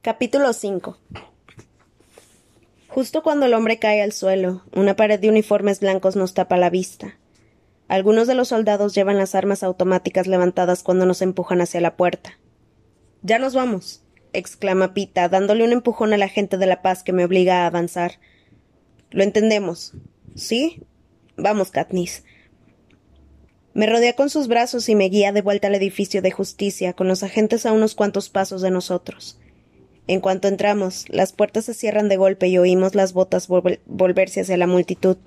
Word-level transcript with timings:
Capítulo 0.00 0.52
5 0.52 0.96
Justo 2.86 3.24
cuando 3.24 3.46
el 3.46 3.54
hombre 3.54 3.80
cae 3.80 4.00
al 4.00 4.12
suelo, 4.12 4.62
una 4.72 4.94
pared 4.94 5.18
de 5.18 5.28
uniformes 5.28 5.80
blancos 5.80 6.14
nos 6.14 6.34
tapa 6.34 6.56
la 6.56 6.70
vista. 6.70 7.18
Algunos 7.88 8.28
de 8.28 8.36
los 8.36 8.46
soldados 8.46 8.94
llevan 8.94 9.18
las 9.18 9.34
armas 9.34 9.64
automáticas 9.64 10.28
levantadas 10.28 10.84
cuando 10.84 11.04
nos 11.04 11.20
empujan 11.20 11.60
hacia 11.60 11.80
la 11.80 11.96
puerta. 11.96 12.38
Ya 13.22 13.40
nos 13.40 13.54
vamos, 13.54 14.04
exclama 14.32 14.94
Pita, 14.94 15.28
dándole 15.28 15.64
un 15.64 15.72
empujón 15.72 16.12
a 16.12 16.16
la 16.16 16.28
gente 16.28 16.58
de 16.58 16.66
la 16.66 16.80
paz 16.80 17.02
que 17.02 17.12
me 17.12 17.24
obliga 17.24 17.64
a 17.64 17.66
avanzar. 17.66 18.20
Lo 19.10 19.24
entendemos. 19.24 19.94
¿Sí? 20.36 20.84
Vamos, 21.36 21.72
Katniss. 21.72 22.22
Me 23.74 23.86
rodea 23.86 24.14
con 24.14 24.30
sus 24.30 24.46
brazos 24.46 24.88
y 24.88 24.94
me 24.94 25.08
guía 25.08 25.32
de 25.32 25.42
vuelta 25.42 25.66
al 25.66 25.74
edificio 25.74 26.22
de 26.22 26.30
justicia, 26.30 26.92
con 26.92 27.08
los 27.08 27.24
agentes 27.24 27.66
a 27.66 27.72
unos 27.72 27.96
cuantos 27.96 28.28
pasos 28.28 28.62
de 28.62 28.70
nosotros. 28.70 29.40
En 30.08 30.20
cuanto 30.20 30.48
entramos, 30.48 31.04
las 31.08 31.32
puertas 31.32 31.66
se 31.66 31.74
cierran 31.74 32.08
de 32.08 32.16
golpe 32.16 32.48
y 32.48 32.56
oímos 32.56 32.94
las 32.94 33.12
botas 33.12 33.46
volverse 33.46 34.40
hacia 34.40 34.56
la 34.56 34.66
multitud. 34.66 35.18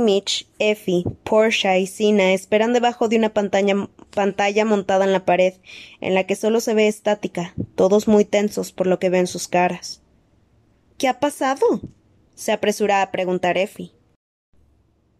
Mitch, 0.00 0.48
Effie, 0.58 1.04
Portia 1.24 1.78
y 1.78 1.86
Sina 1.86 2.32
esperan 2.32 2.72
debajo 2.72 3.08
de 3.08 3.16
una 3.16 3.34
pantalla, 3.34 3.88
pantalla 4.14 4.64
montada 4.64 5.04
en 5.04 5.12
la 5.12 5.24
pared, 5.24 5.54
en 6.00 6.14
la 6.14 6.24
que 6.24 6.36
solo 6.36 6.60
se 6.60 6.74
ve 6.74 6.86
estática, 6.86 7.54
todos 7.74 8.08
muy 8.08 8.24
tensos 8.24 8.72
por 8.72 8.86
lo 8.86 8.98
que 8.98 9.10
ven 9.10 9.26
sus 9.26 9.48
caras. 9.48 10.00
¿Qué 10.96 11.08
ha 11.08 11.20
pasado? 11.20 11.80
se 12.36 12.52
apresura 12.52 13.02
a 13.02 13.10
preguntar 13.10 13.58
Effie. 13.58 13.95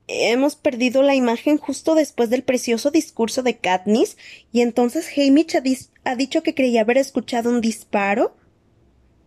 Hemos 0.09 0.55
perdido 0.55 1.02
la 1.02 1.16
imagen 1.16 1.59
justo 1.59 1.96
después 1.96 2.30
del 2.30 2.45
precioso 2.45 2.91
discurso 2.91 3.42
de 3.42 3.56
Katniss, 3.56 4.16
y 4.52 4.60
entonces 4.60 5.09
Hamish 5.16 5.56
ha, 6.05 6.15
dicho 6.15 6.42
que 6.42 6.55
creía 6.55 6.82
haber 6.82 6.98
escuchado 6.98 7.51
un 7.51 7.60
disparo. 7.60 8.37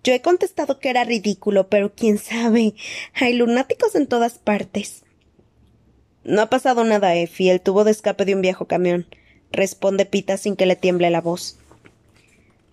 Yo 0.03 0.13
he 0.13 0.21
contestado 0.21 0.79
que 0.79 0.89
era 0.89 1.03
ridículo, 1.03 1.67
pero 1.67 1.93
quién 1.93 2.17
sabe. 2.17 2.75
Hay 3.13 3.33
lunáticos 3.33 3.95
en 3.95 4.07
todas 4.07 4.37
partes. 4.37 5.03
No 6.23 6.41
ha 6.41 6.49
pasado 6.49 6.85
nada, 6.85 7.15
Effie. 7.15 7.51
El 7.51 7.59
tubo 7.59 7.83
de 7.83 7.91
escape 7.91 8.23
de 8.23 8.35
un 8.35 8.41
viejo 8.41 8.65
camión. 8.65 9.07
Responde 9.51 10.05
Pita 10.05 10.37
sin 10.37 10.55
que 10.55 10.65
le 10.65 10.77
tiemble 10.77 11.09
la 11.09 11.19
voz. 11.19 11.57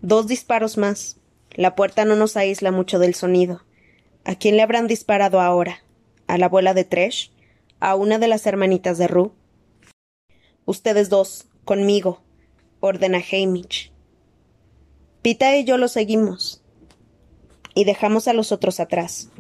Dos 0.01 0.29
disparos 0.29 0.77
más. 0.77 1.17
La 1.53 1.75
puerta 1.75 2.05
no 2.05 2.15
nos 2.15 2.37
aísla 2.37 2.71
mucho 2.71 3.01
del 3.01 3.15
sonido. 3.15 3.65
¿A 4.25 4.37
quién 4.37 4.57
le 4.57 4.63
habrán 4.63 4.87
disparado 4.87 5.41
ahora? 5.41 5.83
¿A 6.29 6.39
la 6.39 6.47
abuela 6.47 6.75
de 6.75 6.85
Tresh? 6.85 7.33
A 7.81 7.95
una 7.95 8.19
de 8.19 8.29
las 8.29 8.47
hermanitas 8.47 8.99
de 8.99 9.09
Rue. 9.09 9.33
Ustedes 10.65 11.09
dos, 11.09 11.47
conmigo, 11.65 12.23
ordena 12.81 13.19
Hamish. 13.19 13.93
Pita 15.23 15.57
y 15.57 15.65
yo 15.65 15.77
lo 15.77 15.89
seguimos. 15.89 16.63
Y 17.75 17.85
dejamos 17.85 18.29
a 18.29 18.33
los 18.33 18.53
otros 18.53 18.81
atrás. 18.81 19.31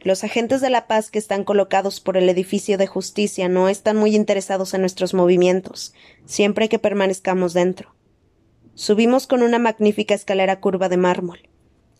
Los 0.00 0.22
agentes 0.24 0.60
de 0.60 0.70
la 0.70 0.86
paz 0.86 1.10
que 1.10 1.18
están 1.18 1.44
colocados 1.44 2.00
por 2.00 2.16
el 2.16 2.28
edificio 2.28 2.78
de 2.78 2.86
justicia 2.86 3.48
no 3.48 3.68
están 3.68 3.96
muy 3.96 4.14
interesados 4.14 4.72
en 4.74 4.80
nuestros 4.80 5.12
movimientos, 5.12 5.92
siempre 6.24 6.68
que 6.68 6.78
permanezcamos 6.78 7.52
dentro. 7.52 7.94
Subimos 8.74 9.26
con 9.26 9.42
una 9.42 9.58
magnífica 9.58 10.14
escalera 10.14 10.60
curva 10.60 10.88
de 10.88 10.96
mármol. 10.96 11.48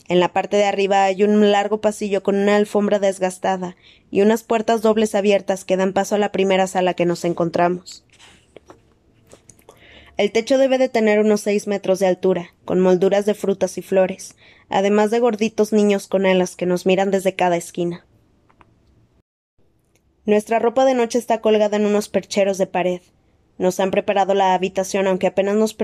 En 0.09 0.21
la 0.21 0.33
parte 0.33 0.57
de 0.57 0.65
arriba 0.65 1.05
hay 1.05 1.23
un 1.23 1.53
largo 1.53 1.83
pasillo 1.83 2.23
con 2.23 2.37
una 2.37 2.57
alfombra 2.57 2.99
desgastada 2.99 3.77
y 4.11 4.23
unas 4.23 4.43
puertas 4.43 4.81
dobles 4.81 5.15
abiertas 5.15 5.67
que 5.67 5.77
dan 5.77 5.93
paso 5.93 6.15
a 6.15 6.19
la 6.19 6.33
primera 6.33 6.67
sala 6.67 6.95
que 6.95 7.05
nos 7.05 7.27
encontramos. 7.27 8.05
El 10.17 10.33
techo 10.33 10.59
debe 10.59 10.79
de 10.79 10.89
tener 10.89 11.21
unos 11.21 11.43
seis 11.43 11.67
metros 11.67 11.99
de 11.99 12.07
altura, 12.07 12.55
con 12.65 12.81
molduras 12.81 13.27
de 13.27 13.35
frutas 13.35 13.77
y 13.79 13.83
flores, 13.83 14.35
además 14.71 15.11
de 15.11 15.21
gorditos 15.21 15.73
niños 15.73 16.09
con 16.09 16.27
alas 16.27 16.57
que 16.57 16.67
nos 16.67 16.87
miran 16.87 17.11
desde 17.11 17.37
cada 17.37 17.57
esquina. 17.57 18.05
Nuestra 20.25 20.59
ropa 20.59 20.85
de 20.85 20.95
noche 20.95 21.19
está 21.19 21.41
colgada 21.41 21.77
en 21.77 21.87
unos 21.87 22.09
percheros 22.09 22.59
de 22.59 22.67
pared. 22.67 23.01
Nos 23.59 23.79
han 23.79 23.91
preparado 23.91 24.35
la 24.35 24.55
habitación, 24.55 25.07
aunque 25.07 25.27
apenas 25.27 25.55
nos, 25.55 25.77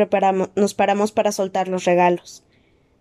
nos 0.56 0.74
paramos 0.74 1.12
para 1.12 1.30
soltar 1.30 1.68
los 1.68 1.84
regalos. 1.84 2.44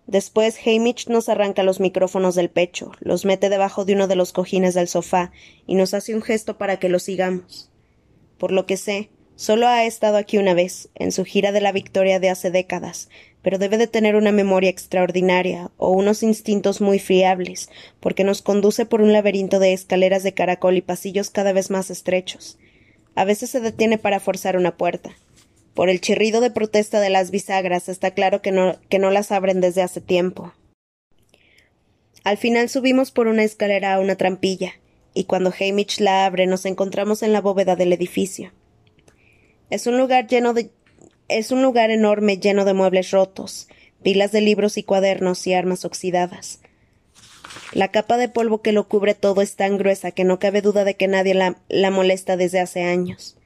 Después 0.08 0.58
Hamish 0.66 1.08
nos 1.08 1.30
arranca 1.30 1.64
los 1.64 1.80
micrófonos 1.80 2.36
del 2.36 2.50
pecho, 2.50 2.91
los 3.00 3.24
mete 3.24 3.50
debajo 3.50 3.86
de 3.86 3.94
uno 3.94 4.08
de 4.08 4.16
los 4.16 4.34
cojines 4.34 4.74
del 4.74 4.90
sofá 4.90 5.31
y 5.66 5.75
nos 5.75 5.94
hace 5.94 6.14
un 6.14 6.22
gesto 6.22 6.58
para 6.58 6.78
que 6.78 6.90
lo 6.90 7.00
sigamos. 7.00 7.72
Por 8.38 8.52
lo 8.52 8.66
que 8.66 8.75
sé, 8.75 9.09
solo 9.38 9.68
ha 9.68 9.86
estado 9.86 10.18
aquí 10.18 10.38
una 10.38 10.53
vez, 10.53 10.90
en 10.96 11.13
su 11.13 11.24
gira 11.24 11.53
de 11.53 11.62
la 11.62 11.72
victoria 11.72 12.19
de 12.19 12.30
hace 12.30 12.52
décadas, 12.52 13.08
pero 13.42 13.58
debe 13.58 13.78
de 13.78 13.88
tener 13.88 14.16
una 14.16 14.34
memoria 14.34 14.69
extraordinaria 14.69 15.72
o 15.78 15.92
unos 15.92 16.22
instintos 16.22 16.81
muy 16.81 17.00
fiables, 17.00 17.69
porque 18.02 18.25
nos 18.25 18.42
conduce 18.42 18.86
por 18.86 19.02
un 19.02 19.13
laberinto 19.13 19.59
de 19.59 19.72
escaleras 19.72 20.24
de 20.24 20.34
caracol 20.34 20.75
y 20.75 20.81
pasillos 20.81 21.30
cada 21.30 21.53
vez 21.53 21.69
más 21.69 21.90
estrechos. 21.90 22.58
A 23.16 23.24
veces 23.24 23.52
se 23.52 23.62
detiene 23.62 23.97
para 23.97 24.19
forzar 24.19 24.58
una 24.58 24.75
puerta, 24.75 25.16
por 25.74 25.90
el 25.90 26.02
chirrido 26.02 26.42
de 26.42 26.52
protesta 26.52 27.00
de 27.00 27.10
las 27.10 27.32
bisagras 27.32 27.90
está 27.90 28.12
claro 28.12 28.42
que 28.42 28.52
no, 28.52 28.78
que 28.90 29.00
no 29.00 29.12
las 29.12 29.32
abren 29.32 29.62
desde 29.62 29.82
hace 29.82 30.02
tiempo. 30.02 30.54
Al 32.24 32.38
final 32.38 32.70
subimos 32.70 33.12
por 33.12 33.28
una 33.28 33.44
escalera 33.44 33.94
a 33.94 34.00
una 34.00 34.16
trampilla, 34.16 34.74
y 35.14 35.26
cuando 35.26 35.54
Hamish 35.58 36.00
la 36.00 36.26
abre 36.26 36.48
nos 36.48 36.66
encontramos 36.66 37.22
en 37.24 37.34
la 37.34 37.42
bóveda 37.42 37.76
del 37.76 37.94
edificio. 37.94 38.52
Es 39.70 39.88
un 39.88 39.98
lugar 39.98 40.28
lleno 40.28 40.54
de 40.54 40.72
es 41.30 41.52
un 41.52 41.62
lugar 41.62 41.90
enorme 41.90 42.38
lleno 42.38 42.66
de 42.66 42.74
muebles 42.74 43.12
rotos, 43.12 43.68
pilas 44.04 44.32
de 44.32 44.42
libros 44.42 44.78
y 44.78 44.84
cuadernos 44.84 45.48
y 45.48 45.54
armas 45.54 45.86
oxidadas. 45.86 46.60
La 47.72 47.90
capa 47.90 48.18
de 48.18 48.30
polvo 48.30 48.62
que 48.62 48.72
lo 48.72 48.88
cubre 48.88 49.16
todo 49.16 49.42
es 49.42 49.56
tan 49.56 49.78
gruesa 49.78 50.12
que 50.12 50.26
no 50.26 50.38
cabe 50.38 50.62
duda 50.62 50.84
de 50.84 50.96
que 50.96 51.08
nadie 51.08 51.34
la, 51.34 51.58
la 51.70 51.92
molesta 51.92 52.38
desde 52.38 52.60
hace 52.60 52.84
años. 52.84 53.38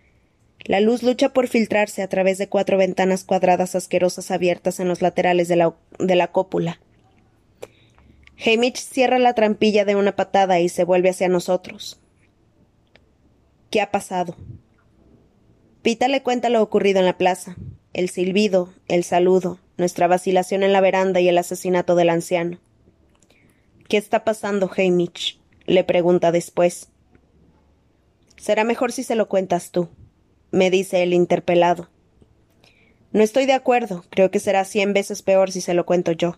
La 0.68 0.82
luz 0.82 1.02
lucha 1.02 1.30
por 1.30 1.48
filtrarse 1.48 2.02
a 2.02 2.10
través 2.10 2.38
de 2.38 2.50
cuatro 2.50 2.78
ventanas 2.78 3.24
cuadradas 3.24 3.74
asquerosas 3.74 4.32
abiertas 4.32 4.82
en 4.82 4.90
los 4.90 5.02
laterales 5.02 5.48
de 5.48 5.56
la, 5.56 5.74
de 5.98 6.16
la 6.16 6.28
cópula. 6.34 6.82
Hamish 8.46 8.76
cierra 8.76 9.18
la 9.18 9.34
trampilla 9.34 9.86
de 9.86 9.96
una 9.96 10.18
patada 10.18 10.60
y 10.60 10.68
se 10.68 10.84
vuelve 10.84 11.10
hacia 11.10 11.30
nosotros. 11.30 12.02
¿Qué 13.70 13.80
ha 13.80 13.92
pasado? 13.92 14.36
Pita 15.84 16.10
le 16.10 16.22
cuenta 16.22 16.50
lo 16.50 16.62
ocurrido 16.62 17.00
en 17.00 17.06
la 17.06 17.18
plaza, 17.18 17.56
el 17.94 18.10
silbido, 18.10 18.74
el 18.90 19.06
saludo, 19.06 19.60
nuestra 19.78 20.08
vacilación 20.08 20.64
en 20.64 20.74
la 20.74 20.82
veranda 20.82 21.22
y 21.22 21.30
el 21.30 21.38
asesinato 21.38 21.96
del 21.96 22.10
anciano. 22.10 22.60
¿Qué 23.88 23.96
está 23.96 24.26
pasando, 24.26 24.70
Hamish? 24.76 25.40
le 25.66 25.86
pregunta 25.86 26.34
después. 26.34 26.90
Será 28.36 28.66
mejor 28.66 28.92
si 28.92 29.04
se 29.04 29.16
lo 29.16 29.30
cuentas 29.30 29.72
tú 29.72 29.88
me 30.52 30.70
dice 30.70 31.04
el 31.04 31.14
interpelado. 31.14 31.90
No 33.12 33.24
estoy 33.24 33.46
de 33.46 33.54
acuerdo. 33.54 34.04
Creo 34.10 34.32
que 34.32 34.40
será 34.40 34.66
cien 34.66 34.94
veces 34.94 35.22
peor 35.22 35.52
si 35.52 35.62
se 35.62 35.74
lo 35.74 35.86
cuento 35.86 36.12
yo. 36.12 36.38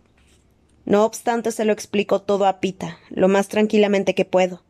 No 0.85 1.05
obstante, 1.05 1.51
se 1.51 1.65
lo 1.65 1.73
explico 1.73 2.21
todo 2.21 2.45
a 2.45 2.59
Pita, 2.59 2.97
lo 3.09 3.27
más 3.27 3.47
tranquilamente 3.47 4.15
que 4.15 4.25
puedo. 4.25 4.63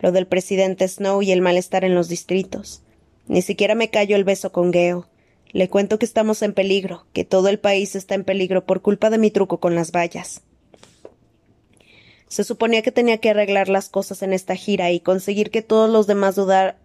Lo 0.00 0.12
del 0.12 0.26
presidente 0.26 0.86
Snow 0.88 1.22
y 1.22 1.32
el 1.32 1.40
malestar 1.40 1.84
en 1.84 1.94
los 1.94 2.08
distritos. 2.08 2.82
Ni 3.26 3.42
siquiera 3.42 3.74
me 3.74 3.88
callo 3.88 4.16
el 4.16 4.24
beso 4.24 4.52
con 4.52 4.72
Geo. 4.72 5.08
Le 5.52 5.68
cuento 5.68 5.98
que 5.98 6.06
estamos 6.06 6.42
en 6.42 6.54
peligro, 6.54 7.06
que 7.12 7.24
todo 7.24 7.48
el 7.48 7.58
país 7.58 7.94
está 7.94 8.14
en 8.14 8.24
peligro 8.24 8.64
por 8.66 8.82
culpa 8.82 9.10
de 9.10 9.18
mi 9.18 9.30
truco 9.30 9.60
con 9.60 9.74
las 9.74 9.92
vallas. 9.92 10.42
Se 12.28 12.44
suponía 12.44 12.82
que 12.82 12.90
tenía 12.90 13.18
que 13.18 13.30
arreglar 13.30 13.68
las 13.68 13.90
cosas 13.90 14.22
en 14.22 14.32
esta 14.32 14.56
gira 14.56 14.90
y 14.90 15.00
conseguir 15.00 15.50
que 15.50 15.60
todos 15.60 15.90
los 15.90 16.06
demás 16.06 16.34
dudar, 16.34 16.78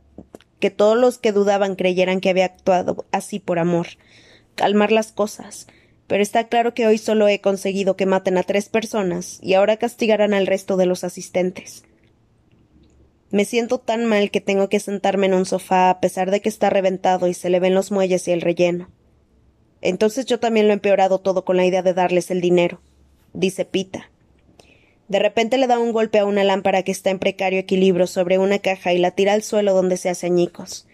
que 0.60 0.72
todos 0.72 0.98
los 0.98 1.18
que 1.18 1.32
dudaban 1.32 1.76
creyeran 1.76 2.20
que 2.20 2.30
había 2.30 2.46
actuado 2.46 3.06
así 3.12 3.40
por 3.40 3.60
amor, 3.60 3.88
calmar 4.56 4.92
las 4.92 5.12
cosas. 5.12 5.68
Pero 6.08 6.24
está 6.24 6.48
claro 6.48 6.74
que 6.74 6.88
hoy 6.88 6.98
solo 6.98 7.28
he 7.28 7.42
conseguido 7.42 7.96
que 7.96 8.06
maten 8.06 8.38
a 8.38 8.44
tres 8.44 8.70
personas 8.70 9.40
y 9.42 9.54
ahora 9.54 9.78
castigarán 9.78 10.34
al 10.34 10.48
resto 10.48 10.78
de 10.78 10.86
los 10.86 11.04
asistentes. 11.04 11.84
Me 13.30 13.44
siento 13.44 13.80
tan 13.80 14.06
mal 14.06 14.32
que 14.32 14.40
tengo 14.40 14.70
que 14.70 14.80
sentarme 14.80 15.28
en 15.28 15.34
un 15.34 15.46
sofá 15.46 15.90
a 15.90 16.00
pesar 16.00 16.32
de 16.32 16.42
que 16.42 16.48
está 16.48 16.70
reventado 16.70 17.28
y 17.28 17.34
se 17.34 17.50
le 17.50 17.60
ven 17.60 17.76
los 17.76 17.92
muelles 17.92 18.26
y 18.28 18.32
el 18.32 18.42
relleno. 18.42 18.90
Entonces 19.82 20.26
yo 20.26 20.40
también 20.40 20.68
lo 20.68 20.72
he 20.72 20.76
empeorado 20.76 21.20
todo 21.20 21.44
con 21.44 21.58
la 21.58 21.66
idea 21.66 21.82
de 21.82 21.94
darles 21.94 22.32
el 22.32 22.40
dinero, 22.40 22.82
dice 23.34 23.66
Pita. 23.66 24.10
De 25.08 25.20
repente 25.20 25.58
le 25.58 25.68
da 25.68 25.80
un 25.80 25.94
golpe 25.94 26.20
a 26.20 26.26
una 26.26 26.44
lámpara 26.44 26.84
que 26.84 26.92
está 26.92 27.10
en 27.10 27.20
precario 27.20 27.60
equilibrio 27.60 28.08
sobre 28.08 28.38
una 28.38 28.60
caja 28.60 28.94
y 28.94 28.98
la 28.98 29.12
tira 29.12 29.34
al 29.34 29.44
suelo 29.44 29.74
donde 29.74 29.98
se 29.98 30.10
hace 30.10 30.28
añicos. 30.28 30.86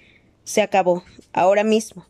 Se 0.44 0.62
acabó, 0.62 1.04
ahora 1.31 1.63
mismo. 1.63 2.06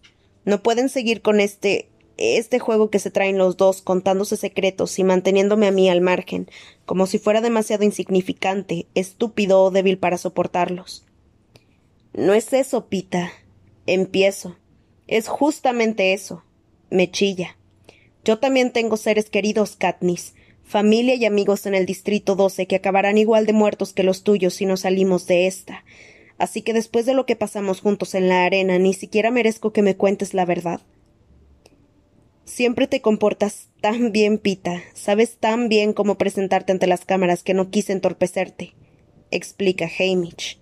No 0.45 0.61
pueden 0.61 0.89
seguir 0.89 1.21
con 1.21 1.39
este 1.39 1.89
este 2.17 2.59
juego 2.59 2.89
que 2.89 2.99
se 2.99 3.11
traen 3.11 3.37
los 3.37 3.57
dos, 3.57 3.81
contándose 3.81 4.37
secretos 4.37 4.99
y 4.99 5.03
manteniéndome 5.03 5.67
a 5.67 5.71
mí 5.71 5.89
al 5.89 6.01
margen, 6.01 6.49
como 6.85 7.07
si 7.07 7.17
fuera 7.17 7.41
demasiado 7.41 7.83
insignificante, 7.83 8.85
estúpido 8.93 9.63
o 9.63 9.71
débil 9.71 9.97
para 9.97 10.17
soportarlos. 10.17 11.05
No 12.13 12.33
es 12.33 12.53
eso, 12.53 12.87
Pita. 12.87 13.31
Empiezo. 13.87 14.57
Es 15.07 15.27
justamente 15.27 16.13
eso. 16.13 16.43
Me 16.89 17.09
chilla. 17.09 17.57
Yo 18.23 18.37
también 18.37 18.71
tengo 18.71 18.95
seres 18.97 19.29
queridos, 19.29 19.75
Katniss, 19.75 20.33
familia 20.63 21.15
y 21.15 21.25
amigos 21.25 21.65
en 21.65 21.75
el 21.75 21.85
Distrito 21.85 22.35
12 22.35 22.67
que 22.67 22.75
acabarán 22.75 23.17
igual 23.17 23.45
de 23.45 23.53
muertos 23.53 23.93
que 23.93 24.03
los 24.03 24.23
tuyos 24.23 24.55
si 24.55 24.65
no 24.65 24.77
salimos 24.77 25.27
de 25.27 25.47
esta. 25.47 25.83
Así 26.37 26.61
que 26.61 26.73
después 26.73 27.05
de 27.05 27.13
lo 27.13 27.25
que 27.25 27.35
pasamos 27.35 27.81
juntos 27.81 28.15
en 28.15 28.27
la 28.27 28.45
arena, 28.45 28.79
ni 28.79 28.93
siquiera 28.93 29.31
merezco 29.31 29.71
que 29.71 29.81
me 29.81 29.95
cuentes 29.95 30.33
la 30.33 30.45
verdad. 30.45 30.81
Siempre 32.45 32.87
te 32.87 33.01
comportas 33.01 33.69
tan 33.79 34.11
bien, 34.11 34.37
Pita. 34.37 34.81
Sabes 34.93 35.37
tan 35.37 35.69
bien 35.69 35.93
cómo 35.93 36.17
presentarte 36.17 36.71
ante 36.71 36.87
las 36.87 37.05
cámaras 37.05 37.43
que 37.43 37.53
no 37.53 37.69
quise 37.69 37.93
entorpecerte, 37.93 38.73
explica 39.31 39.89
Hamish. 39.99 40.59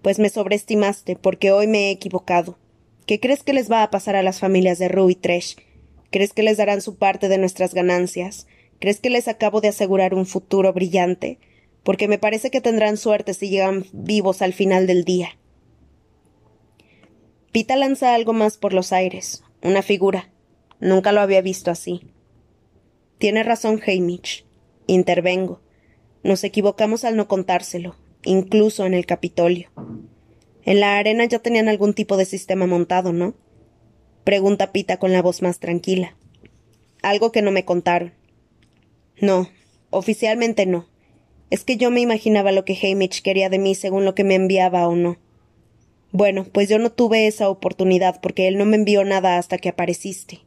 Pues 0.00 0.18
me 0.18 0.30
sobreestimaste, 0.30 1.16
porque 1.16 1.52
hoy 1.52 1.66
me 1.66 1.88
he 1.88 1.90
equivocado. 1.90 2.58
¿Qué 3.06 3.20
crees 3.20 3.42
que 3.42 3.52
les 3.52 3.70
va 3.70 3.82
a 3.82 3.90
pasar 3.90 4.16
a 4.16 4.22
las 4.22 4.40
familias 4.40 4.78
de 4.78 4.88
Rue 4.88 5.12
y 5.12 5.14
Tresh? 5.14 5.56
¿Crees 6.10 6.32
que 6.32 6.42
les 6.42 6.56
darán 6.56 6.80
su 6.80 6.96
parte 6.96 7.28
de 7.28 7.38
nuestras 7.38 7.74
ganancias? 7.74 8.46
¿Crees 8.80 9.00
que 9.00 9.10
les 9.10 9.28
acabo 9.28 9.60
de 9.60 9.68
asegurar 9.68 10.14
un 10.14 10.26
futuro 10.26 10.72
brillante? 10.72 11.38
Porque 11.82 12.08
me 12.08 12.18
parece 12.18 12.50
que 12.50 12.60
tendrán 12.60 12.96
suerte 12.96 13.34
si 13.34 13.48
llegan 13.48 13.86
vivos 13.92 14.42
al 14.42 14.52
final 14.52 14.86
del 14.86 15.04
día. 15.04 15.38
Pita 17.52 17.76
lanza 17.76 18.14
algo 18.14 18.32
más 18.32 18.56
por 18.56 18.72
los 18.72 18.92
aires, 18.92 19.44
una 19.62 19.82
figura. 19.82 20.30
Nunca 20.80 21.12
lo 21.12 21.20
había 21.20 21.40
visto 21.40 21.70
así. 21.70 22.02
Tiene 23.18 23.42
razón 23.42 23.80
Hamish. 23.86 24.44
Intervengo. 24.86 25.60
Nos 26.22 26.44
equivocamos 26.44 27.04
al 27.04 27.16
no 27.16 27.28
contárselo, 27.28 27.96
incluso 28.24 28.84
en 28.86 28.94
el 28.94 29.06
Capitolio. 29.06 29.70
En 30.64 30.80
la 30.80 30.98
arena 30.98 31.24
ya 31.26 31.38
tenían 31.38 31.68
algún 31.68 31.94
tipo 31.94 32.16
de 32.16 32.24
sistema 32.24 32.66
montado, 32.66 33.12
¿no? 33.12 33.34
Pregunta 34.24 34.72
Pita 34.72 34.98
con 34.98 35.12
la 35.12 35.22
voz 35.22 35.42
más 35.42 35.58
tranquila. 35.58 36.16
Algo 37.02 37.30
que 37.30 37.42
no 37.42 37.50
me 37.50 37.64
contaron. 37.64 38.12
No, 39.24 39.48
oficialmente 39.88 40.66
no. 40.66 40.86
Es 41.48 41.64
que 41.64 41.78
yo 41.78 41.90
me 41.90 42.02
imaginaba 42.02 42.52
lo 42.52 42.66
que 42.66 42.76
Hamish 42.76 43.22
quería 43.22 43.48
de 43.48 43.58
mí 43.58 43.74
según 43.74 44.04
lo 44.04 44.14
que 44.14 44.22
me 44.22 44.34
enviaba 44.34 44.86
o 44.86 44.96
no. 44.96 45.16
Bueno, 46.12 46.44
pues 46.44 46.68
yo 46.68 46.78
no 46.78 46.92
tuve 46.92 47.26
esa 47.26 47.48
oportunidad 47.48 48.20
porque 48.20 48.48
él 48.48 48.58
no 48.58 48.66
me 48.66 48.76
envió 48.76 49.02
nada 49.02 49.38
hasta 49.38 49.56
que 49.56 49.70
apareciste. 49.70 50.40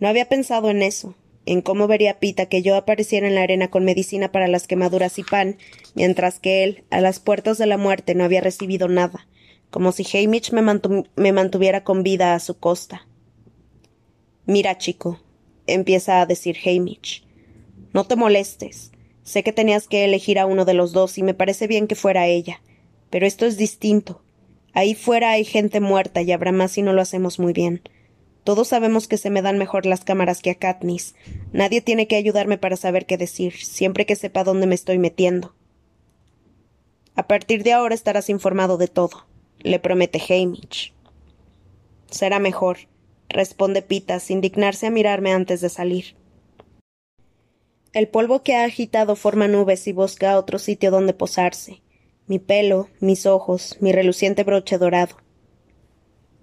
No 0.00 0.08
había 0.08 0.28
pensado 0.28 0.70
en 0.70 0.82
eso, 0.82 1.14
en 1.46 1.62
cómo 1.62 1.86
vería 1.86 2.18
Pita 2.18 2.46
que 2.46 2.62
yo 2.62 2.74
apareciera 2.74 3.28
en 3.28 3.36
la 3.36 3.42
arena 3.42 3.70
con 3.70 3.84
medicina 3.84 4.32
para 4.32 4.48
las 4.48 4.66
quemaduras 4.66 5.16
y 5.20 5.22
pan, 5.22 5.56
mientras 5.94 6.40
que 6.40 6.64
él, 6.64 6.82
a 6.90 7.00
las 7.00 7.20
puertas 7.20 7.58
de 7.58 7.66
la 7.66 7.76
muerte, 7.76 8.16
no 8.16 8.24
había 8.24 8.40
recibido 8.40 8.88
nada, 8.88 9.28
como 9.70 9.92
si 9.92 10.04
Hamish 10.18 10.50
me, 10.50 10.62
me 11.14 11.32
mantuviera 11.32 11.84
con 11.84 12.02
vida 12.02 12.34
a 12.34 12.40
su 12.40 12.58
costa. 12.58 13.06
Mira, 14.46 14.78
chico, 14.78 15.20
empieza 15.74 16.20
a 16.20 16.26
decir 16.26 16.56
Hamish. 16.64 17.24
No 17.92 18.04
te 18.04 18.16
molestes. 18.16 18.92
Sé 19.22 19.42
que 19.42 19.52
tenías 19.52 19.88
que 19.88 20.04
elegir 20.04 20.38
a 20.38 20.46
uno 20.46 20.64
de 20.64 20.74
los 20.74 20.92
dos 20.92 21.18
y 21.18 21.22
me 21.22 21.34
parece 21.34 21.66
bien 21.66 21.86
que 21.86 21.94
fuera 21.94 22.26
ella. 22.26 22.62
Pero 23.10 23.26
esto 23.26 23.46
es 23.46 23.56
distinto. 23.56 24.22
Ahí 24.72 24.94
fuera 24.94 25.32
hay 25.32 25.44
gente 25.44 25.80
muerta 25.80 26.22
y 26.22 26.32
habrá 26.32 26.52
más 26.52 26.72
si 26.72 26.82
no 26.82 26.92
lo 26.92 27.02
hacemos 27.02 27.38
muy 27.38 27.52
bien. 27.52 27.82
Todos 28.44 28.68
sabemos 28.68 29.08
que 29.08 29.18
se 29.18 29.30
me 29.30 29.42
dan 29.42 29.58
mejor 29.58 29.84
las 29.84 30.04
cámaras 30.04 30.40
que 30.40 30.50
a 30.50 30.54
Katniss. 30.54 31.14
Nadie 31.52 31.80
tiene 31.80 32.06
que 32.06 32.16
ayudarme 32.16 32.56
para 32.56 32.76
saber 32.76 33.06
qué 33.06 33.16
decir, 33.16 33.54
siempre 33.56 34.06
que 34.06 34.16
sepa 34.16 34.44
dónde 34.44 34.66
me 34.66 34.74
estoy 34.74 34.98
metiendo. 34.98 35.54
A 37.14 37.26
partir 37.26 37.62
de 37.64 37.72
ahora 37.72 37.94
estarás 37.94 38.30
informado 38.30 38.78
de 38.78 38.88
todo, 38.88 39.26
le 39.58 39.78
promete 39.78 40.20
Hamish. 40.20 40.94
Será 42.10 42.38
mejor, 42.38 42.78
responde 43.30 43.82
Pita 43.82 44.20
sin 44.20 44.40
dignarse 44.40 44.86
a 44.86 44.90
mirarme 44.90 45.32
antes 45.32 45.60
de 45.60 45.68
salir. 45.68 46.16
El 47.92 48.06
polvo 48.06 48.42
que 48.42 48.54
ha 48.54 48.64
agitado 48.64 49.16
forma 49.16 49.48
nubes 49.48 49.86
y 49.88 49.92
busca 49.92 50.38
otro 50.38 50.58
sitio 50.58 50.90
donde 50.90 51.14
posarse. 51.14 51.82
Mi 52.26 52.38
pelo, 52.38 52.88
mis 53.00 53.26
ojos, 53.26 53.76
mi 53.80 53.90
reluciente 53.90 54.44
broche 54.44 54.78
dorado. 54.78 55.16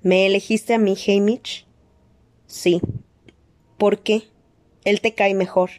¿Me 0.02 0.26
elegiste 0.26 0.74
a 0.74 0.78
mí, 0.78 0.98
Hamish? 1.08 1.66
Sí. 2.48 2.82
¿Por 3.78 4.00
qué? 4.04 4.24
Él 4.84 5.00
te 5.00 5.14
cae 5.14 5.34
mejor. 5.34 5.70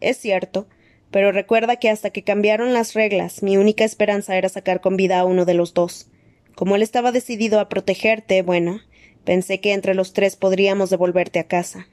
Es 0.00 0.16
cierto, 0.16 0.66
pero 1.10 1.32
recuerda 1.32 1.76
que 1.76 1.90
hasta 1.90 2.10
que 2.10 2.24
cambiaron 2.24 2.72
las 2.72 2.94
reglas, 2.94 3.42
mi 3.42 3.56
única 3.56 3.84
esperanza 3.84 4.36
era 4.36 4.48
sacar 4.48 4.80
con 4.80 4.96
vida 4.96 5.20
a 5.20 5.24
uno 5.24 5.44
de 5.44 5.54
los 5.54 5.74
dos. 5.74 6.08
Como 6.54 6.76
él 6.76 6.82
estaba 6.82 7.12
decidido 7.12 7.60
a 7.60 7.68
protegerte, 7.68 8.42
bueno, 8.42 8.80
pensé 9.28 9.60
que 9.60 9.74
entre 9.74 9.94
los 9.94 10.14
tres 10.14 10.36
podríamos 10.36 10.88
devolverte 10.88 11.38
a 11.38 11.46
casa. 11.46 11.86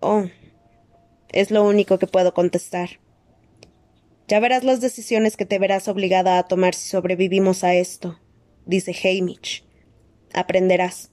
Oh. 0.00 0.24
Es 1.28 1.52
lo 1.52 1.62
único 1.62 2.00
que 2.00 2.08
puedo 2.08 2.34
contestar. 2.34 2.98
Ya 4.26 4.40
verás 4.40 4.64
las 4.64 4.80
decisiones 4.80 5.36
que 5.36 5.46
te 5.46 5.60
verás 5.60 5.86
obligada 5.86 6.36
a 6.36 6.48
tomar 6.48 6.74
si 6.74 6.88
sobrevivimos 6.88 7.62
a 7.62 7.76
esto, 7.76 8.18
dice 8.66 8.92
Hamish. 9.04 9.64
Aprenderás. 10.34 11.12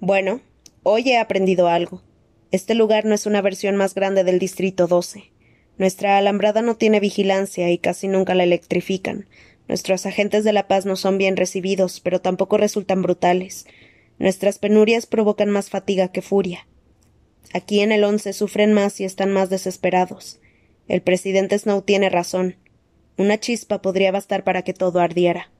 Bueno, 0.00 0.40
hoy 0.82 1.10
he 1.10 1.18
aprendido 1.18 1.68
algo. 1.68 2.02
Este 2.50 2.74
lugar 2.74 3.04
no 3.04 3.14
es 3.14 3.24
una 3.24 3.40
versión 3.40 3.76
más 3.76 3.94
grande 3.94 4.24
del 4.24 4.40
Distrito 4.40 4.88
12. 4.88 5.30
Nuestra 5.78 6.18
alambrada 6.18 6.60
no 6.60 6.74
tiene 6.74 6.98
vigilancia 6.98 7.70
y 7.70 7.78
casi 7.78 8.08
nunca 8.08 8.34
la 8.34 8.42
electrifican. 8.42 9.28
Nuestros 9.70 10.04
agentes 10.04 10.42
de 10.42 10.52
la 10.52 10.66
paz 10.66 10.84
no 10.84 10.96
son 10.96 11.16
bien 11.16 11.36
recibidos, 11.36 12.00
pero 12.00 12.20
tampoco 12.20 12.56
resultan 12.56 13.02
brutales. 13.02 13.66
Nuestras 14.18 14.58
penurias 14.58 15.06
provocan 15.06 15.48
más 15.48 15.70
fatiga 15.70 16.08
que 16.08 16.22
furia. 16.22 16.66
Aquí 17.52 17.78
en 17.78 17.92
el 17.92 18.02
once 18.02 18.32
sufren 18.32 18.72
más 18.72 19.00
y 19.00 19.04
están 19.04 19.30
más 19.30 19.48
desesperados. 19.48 20.40
El 20.88 21.02
presidente 21.02 21.56
Snow 21.56 21.82
tiene 21.82 22.10
razón. 22.10 22.56
Una 23.16 23.38
chispa 23.38 23.80
podría 23.80 24.10
bastar 24.10 24.42
para 24.42 24.62
que 24.62 24.74
todo 24.74 24.98
ardiera. 24.98 25.52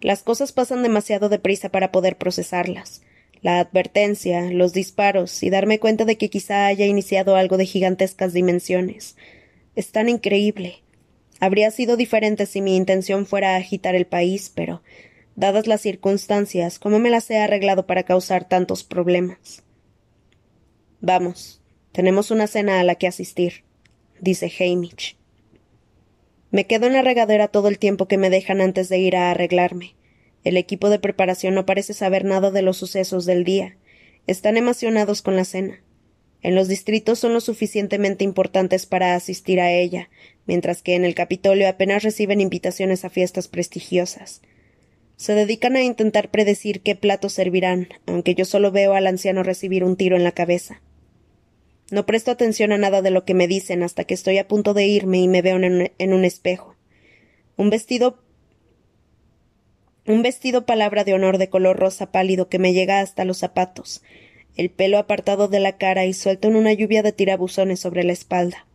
Las 0.00 0.22
cosas 0.22 0.52
pasan 0.52 0.82
demasiado 0.82 1.28
deprisa 1.28 1.68
para 1.68 1.92
poder 1.92 2.16
procesarlas. 2.16 3.02
La 3.42 3.60
advertencia, 3.60 4.50
los 4.50 4.72
disparos 4.72 5.42
y 5.42 5.50
darme 5.50 5.78
cuenta 5.78 6.06
de 6.06 6.16
que 6.16 6.30
quizá 6.30 6.64
haya 6.64 6.86
iniciado 6.86 7.36
algo 7.36 7.58
de 7.58 7.66
gigantescas 7.66 8.32
dimensiones. 8.32 9.14
Es 9.76 9.92
tan 9.92 10.08
increíble. 10.08 10.82
Habría 11.42 11.72
sido 11.72 11.96
diferente 11.96 12.46
si 12.46 12.60
mi 12.60 12.76
intención 12.76 13.26
fuera 13.26 13.56
agitar 13.56 13.96
el 13.96 14.06
país, 14.06 14.52
pero, 14.54 14.80
dadas 15.34 15.66
las 15.66 15.80
circunstancias, 15.80 16.78
¿cómo 16.78 17.00
me 17.00 17.10
las 17.10 17.28
he 17.32 17.38
arreglado 17.38 17.84
para 17.84 18.04
causar 18.04 18.48
tantos 18.48 18.84
problemas? 18.84 19.64
Vamos, 21.00 21.60
tenemos 21.90 22.30
una 22.30 22.46
cena 22.46 22.78
a 22.78 22.84
la 22.84 22.94
que 22.94 23.08
asistir, 23.08 23.64
dice 24.20 24.52
Hamish. 24.56 25.16
Me 26.52 26.68
quedo 26.68 26.86
en 26.86 26.92
la 26.92 27.02
regadera 27.02 27.48
todo 27.48 27.66
el 27.66 27.80
tiempo 27.80 28.06
que 28.06 28.18
me 28.18 28.30
dejan 28.30 28.60
antes 28.60 28.88
de 28.88 28.98
ir 28.98 29.16
a 29.16 29.32
arreglarme. 29.32 29.96
El 30.44 30.56
equipo 30.56 30.90
de 30.90 31.00
preparación 31.00 31.56
no 31.56 31.66
parece 31.66 31.92
saber 31.92 32.24
nada 32.24 32.52
de 32.52 32.62
los 32.62 32.76
sucesos 32.76 33.26
del 33.26 33.42
día. 33.42 33.76
Están 34.28 34.56
emocionados 34.56 35.22
con 35.22 35.34
la 35.34 35.44
cena. 35.44 35.82
En 36.42 36.54
los 36.54 36.68
distritos 36.68 37.20
son 37.20 37.34
lo 37.34 37.40
suficientemente 37.40 38.24
importantes 38.24 38.86
para 38.86 39.14
asistir 39.14 39.60
a 39.60 39.72
ella, 39.72 40.10
mientras 40.46 40.82
que 40.82 40.96
en 40.96 41.04
el 41.04 41.14
Capitolio 41.14 41.68
apenas 41.68 42.02
reciben 42.02 42.40
invitaciones 42.40 43.04
a 43.04 43.10
fiestas 43.10 43.46
prestigiosas. 43.48 44.42
Se 45.16 45.34
dedican 45.34 45.76
a 45.76 45.84
intentar 45.84 46.30
predecir 46.30 46.80
qué 46.80 46.96
platos 46.96 47.32
servirán, 47.34 47.88
aunque 48.06 48.34
yo 48.34 48.44
solo 48.44 48.72
veo 48.72 48.94
al 48.94 49.06
anciano 49.06 49.44
recibir 49.44 49.84
un 49.84 49.96
tiro 49.96 50.16
en 50.16 50.24
la 50.24 50.32
cabeza. 50.32 50.82
No 51.92 52.06
presto 52.06 52.30
atención 52.30 52.72
a 52.72 52.78
nada 52.78 53.02
de 53.02 53.10
lo 53.10 53.24
que 53.24 53.34
me 53.34 53.46
dicen 53.46 53.82
hasta 53.82 54.04
que 54.04 54.14
estoy 54.14 54.38
a 54.38 54.48
punto 54.48 54.74
de 54.74 54.86
irme 54.86 55.18
y 55.18 55.28
me 55.28 55.42
veo 55.42 55.56
en 55.58 56.12
un, 56.12 56.24
espejo. 56.24 56.74
Un 57.56 57.70
vestido 57.70 58.18
un 60.06 60.22
vestido 60.22 60.66
palabra 60.66 61.04
de 61.04 61.14
honor 61.14 61.38
de 61.38 61.48
color 61.48 61.78
rosa 61.78 62.10
pálido 62.10 62.48
que 62.48 62.58
me 62.58 62.72
llega 62.72 63.00
hasta 63.00 63.24
los 63.24 63.38
zapatos, 63.38 64.02
el 64.56 64.70
pelo 64.70 64.98
apartado 64.98 65.48
de 65.48 65.60
la 65.60 65.78
cara 65.78 66.04
y 66.04 66.12
suelto 66.12 66.48
en 66.48 66.56
una 66.56 66.72
lluvia 66.72 67.02
de 67.02 67.12
tirabuzones 67.12 67.80
sobre 67.80 68.04
la 68.04 68.12
espalda. 68.12 68.66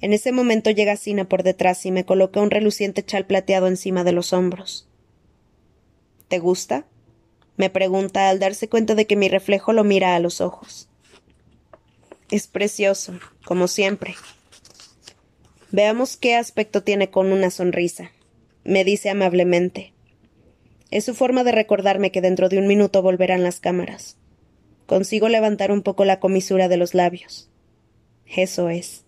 En 0.00 0.12
ese 0.12 0.32
momento 0.32 0.70
llega 0.70 0.96
Sina 0.96 1.28
por 1.28 1.42
detrás 1.42 1.84
y 1.86 1.90
me 1.90 2.04
coloca 2.04 2.40
un 2.40 2.50
reluciente 2.50 3.04
chal 3.04 3.26
plateado 3.26 3.66
encima 3.66 4.04
de 4.04 4.12
los 4.12 4.32
hombros. 4.32 4.88
¿Te 6.28 6.38
gusta? 6.38 6.86
me 7.56 7.70
pregunta 7.70 8.28
al 8.28 8.40
darse 8.40 8.68
cuenta 8.68 8.94
de 8.94 9.06
que 9.06 9.16
mi 9.16 9.28
reflejo 9.28 9.72
lo 9.72 9.84
mira 9.84 10.16
a 10.16 10.18
los 10.18 10.40
ojos. 10.40 10.88
Es 12.30 12.48
precioso, 12.48 13.14
como 13.44 13.68
siempre. 13.68 14.14
Veamos 15.70 16.16
qué 16.16 16.34
aspecto 16.34 16.82
tiene 16.82 17.10
con 17.10 17.32
una 17.32 17.50
sonrisa, 17.50 18.10
me 18.64 18.84
dice 18.84 19.10
amablemente. 19.10 19.92
Es 20.90 21.04
su 21.04 21.14
forma 21.14 21.44
de 21.44 21.52
recordarme 21.52 22.10
que 22.10 22.20
dentro 22.20 22.48
de 22.48 22.58
un 22.58 22.66
minuto 22.66 23.02
volverán 23.02 23.42
las 23.42 23.60
cámaras. 23.60 24.16
Consigo 24.86 25.28
levantar 25.28 25.72
un 25.72 25.82
poco 25.82 26.04
la 26.04 26.20
comisura 26.20 26.68
de 26.68 26.76
los 26.76 26.94
labios. 26.94 27.50
Eso 28.26 28.68
es. 28.68 29.04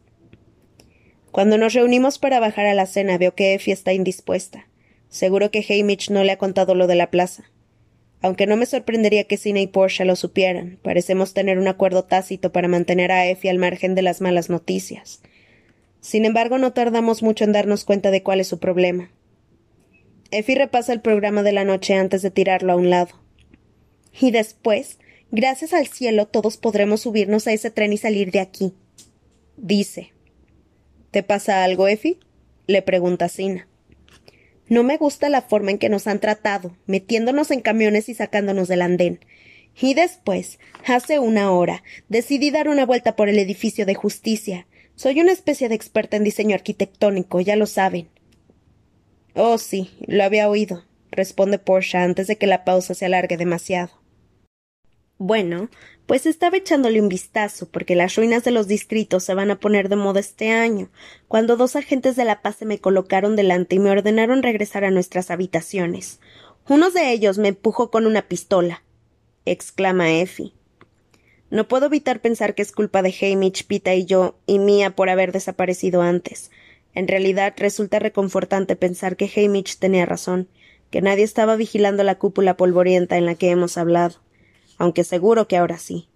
Cuando 1.31 1.59
nos 1.59 1.75
reunimos 1.75 2.19
para 2.19 2.41
bajar 2.41 2.67
a 2.67 2.75
la 2.75 2.87
cena 2.87 3.19
veo 3.19 3.35
que 3.35 3.55
Effie 3.55 3.75
está 3.75 3.93
indispuesta. 3.93 4.69
Seguro 5.09 5.51
que 5.51 5.65
Hamish 5.69 6.11
no 6.11 6.25
le 6.25 6.33
ha 6.33 6.39
contado 6.39 6.75
lo 6.75 6.87
de 6.87 6.95
la 6.95 7.11
plaza. 7.11 7.51
Aunque 8.23 8.47
no 8.47 8.57
me 8.57 8.67
sorprendería 8.67 9.25
que 9.25 9.37
Cine 9.37 9.61
y 9.61 9.67
Porsche 9.67 10.05
lo 10.05 10.17
supieran, 10.17 10.79
parecemos 10.83 11.35
tener 11.35 11.59
un 11.59 11.69
acuerdo 11.69 12.05
tácito 12.05 12.53
para 12.53 12.69
mantener 12.69 13.13
a 13.13 13.27
Effie 13.27 13.51
al 13.51 13.59
margen 13.59 13.95
de 13.95 14.03
las 14.03 14.21
malas 14.21 14.49
noticias. 14.49 15.21
Sin 16.01 16.25
embargo, 16.25 16.59
no 16.59 16.73
tardamos 16.73 17.23
mucho 17.23 17.45
en 17.45 17.53
darnos 17.53 17.85
cuenta 17.85 18.11
de 18.11 18.23
cuál 18.23 18.41
es 18.41 18.49
su 18.49 18.59
problema. 18.59 19.11
Effie 20.31 20.57
repasa 20.57 20.93
el 20.93 21.01
programa 21.01 21.43
de 21.43 21.53
la 21.53 21.65
noche 21.65 21.95
antes 21.95 22.23
de 22.23 22.31
tirarlo 22.31 22.73
a 22.73 22.77
un 22.77 22.91
lado. 22.91 23.21
Y 24.19 24.31
después, 24.31 24.99
gracias 25.31 25.73
al 25.73 25.87
cielo, 25.87 26.27
todos 26.27 26.57
podremos 26.57 27.03
subirnos 27.03 27.47
a 27.47 27.53
ese 27.53 27.71
tren 27.71 27.93
y 27.93 27.99
salir 27.99 28.31
de 28.31 28.41
aquí. 28.41 28.75
Dice. 29.57 30.13
¿Te 31.11 31.23
pasa 31.23 31.65
algo, 31.65 31.89
Effie? 31.89 32.19
le 32.67 32.83
pregunta 32.83 33.29
Sina. 33.29 33.69
No 34.69 34.83
me 34.83 34.97
gusta 34.97 35.29
la 35.29 35.43
forma 35.43 35.71
en 35.71 35.79
que 35.79 35.89
nos 35.89 36.07
han 36.07 36.19
tratado, 36.19 36.77
metiéndonos 36.87 37.51
en 37.51 37.61
camiones 37.61 38.09
y 38.09 38.15
sacándonos 38.15 38.67
del 38.67 38.83
andén. 38.83 39.21
Y 39.81 39.95
después, 39.95 40.59
hace 40.87 41.19
una 41.19 41.53
hora, 41.53 41.83
decidí 42.09 42.51
dar 42.51 42.69
una 42.69 42.85
vuelta 42.85 43.15
por 43.15 43.29
el 43.29 43.39
edificio 43.39 43.87
de 43.87 43.95
justicia. 43.95 44.67
Soy 44.97 45.21
una 45.21 45.33
especie 45.33 45.69
de 45.69 45.75
experta 45.75 46.17
en 46.17 46.25
diseño 46.25 46.55
arquitectónico, 46.55 47.41
ya 47.41 47.55
lo 47.55 47.67
saben. 47.67 48.09
Oh, 49.35 49.59
sí, 49.59 49.91
lo 50.07 50.25
había 50.25 50.49
oído, 50.49 50.85
responde 51.11 51.59
Portia 51.59 52.03
antes 52.03 52.27
de 52.27 52.37
que 52.37 52.47
la 52.47 52.65
pausa 52.65 52.95
se 52.95 53.05
alargue 53.05 53.37
demasiado. 53.37 53.91
Bueno, 55.19 55.71
pues 56.05 56.27
estaba 56.27 56.59
echándole 56.59 57.01
un 57.01 57.09
vistazo, 57.09 57.67
porque 57.71 57.97
las 57.97 58.17
ruinas 58.17 58.45
de 58.45 58.51
los 58.51 58.69
distritos 58.69 59.25
se 59.25 59.33
van 59.33 59.51
a 59.51 59.59
poner 59.59 59.89
de 59.89 59.97
moda 59.97 60.21
este 60.21 60.51
año, 60.51 60.91
cuando 61.27 61.57
dos 61.57 61.75
agentes 61.75 62.17
de 62.17 62.27
la 62.27 62.43
paz 62.43 62.57
se 62.57 62.67
me 62.67 62.81
colocaron 62.81 63.35
delante 63.35 63.77
y 63.77 63.79
me 63.79 63.91
ordenaron 63.91 64.43
regresar 64.43 64.85
a 64.85 64.91
nuestras 64.91 65.31
habitaciones. 65.31 66.21
Uno 66.69 66.91
de 66.91 67.13
ellos 67.13 67.39
me 67.39 67.49
empujó 67.49 67.91
con 67.91 68.07
una 68.07 68.29
pistola, 68.29 68.83
exclama 69.47 70.13
Effie. 70.13 70.53
No 71.49 71.67
puedo 71.67 71.87
evitar 71.87 72.21
pensar 72.21 72.55
que 72.55 72.61
es 72.61 72.73
culpa 72.73 73.01
de 73.01 73.15
Hamish, 73.19 73.67
Pita 73.67 73.95
y 73.95 74.05
yo, 74.05 74.37
y 74.47 74.59
mía 74.59 74.95
por 74.95 75.09
haber 75.09 75.33
desaparecido 75.33 76.03
antes. 76.03 76.51
En 76.93 77.09
realidad 77.09 77.55
resulta 77.57 78.01
reconfortante 78.01 78.77
pensar 78.77 79.17
que 79.17 79.31
Hamish 79.35 79.79
tenía 79.79 80.05
razón, 80.05 80.49
que 80.91 81.01
nadie 81.01 81.25
estaba 81.25 81.57
vigilando 81.57 82.03
la 82.03 82.19
cúpula 82.19 82.59
polvorienta 82.59 83.17
en 83.17 83.25
la 83.25 83.35
que 83.35 83.49
hemos 83.49 83.79
hablado 83.79 84.26
aunque 84.79 85.05
seguro 85.05 85.49
que 85.49 85.57
ahora 85.57 85.79
sí. 85.79 86.09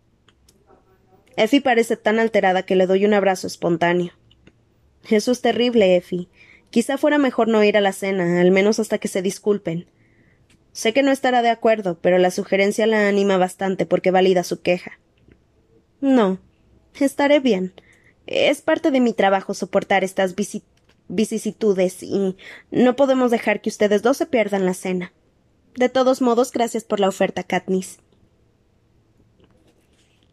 Effie 1.37 1.61
parece 1.61 1.97
tan 1.97 2.19
alterada 2.19 2.65
que 2.65 2.77
le 2.77 2.87
doy 2.87 3.05
un 3.05 3.15
abrazo 3.15 3.47
espontáneo. 3.47 4.13
Eso 5.09 5.33
es 5.33 5.41
terrible, 5.41 5.97
Effie. 5.97 6.29
Quizá 6.71 6.99
fuera 6.99 7.19
mejor 7.19 7.49
no 7.49 7.65
ir 7.65 7.77
a 7.77 7.81
la 7.81 7.93
cena, 7.93 8.41
al 8.41 8.51
menos 8.51 8.79
hasta 8.79 8.99
que 8.99 9.09
se 9.09 9.23
disculpen. 9.23 9.87
Sé 10.73 10.93
que 10.93 11.03
no 11.03 11.11
estará 11.11 11.43
de 11.43 11.51
acuerdo, 11.51 11.99
pero 12.01 12.19
la 12.19 12.31
sugerencia 12.31 12.87
la 12.87 13.09
anima 13.09 13.39
bastante 13.39 13.87
porque 13.87 14.11
valida 14.11 14.45
su 14.45 14.61
queja. 14.61 15.01
No, 16.01 16.39
estaré 16.99 17.41
bien. 17.41 17.73
Es 18.27 18.63
parte 18.63 18.91
de 18.91 19.01
mi 19.01 19.13
trabajo 19.13 19.55
soportar 19.55 20.05
estas 20.05 20.35
vicisitudes 21.09 22.03
y 22.03 22.37
no 22.71 22.95
podemos 22.95 23.31
dejar 23.31 23.61
que 23.61 23.71
ustedes 23.71 24.03
dos 24.03 24.17
se 24.17 24.27
pierdan 24.27 24.65
la 24.65 24.75
cena. 24.75 25.13
De 25.75 25.89
todos 25.89 26.21
modos, 26.21 26.53
gracias 26.53 26.85
por 26.85 27.01
la 27.01 27.09
oferta, 27.09 27.43
Katniss. 27.43 27.99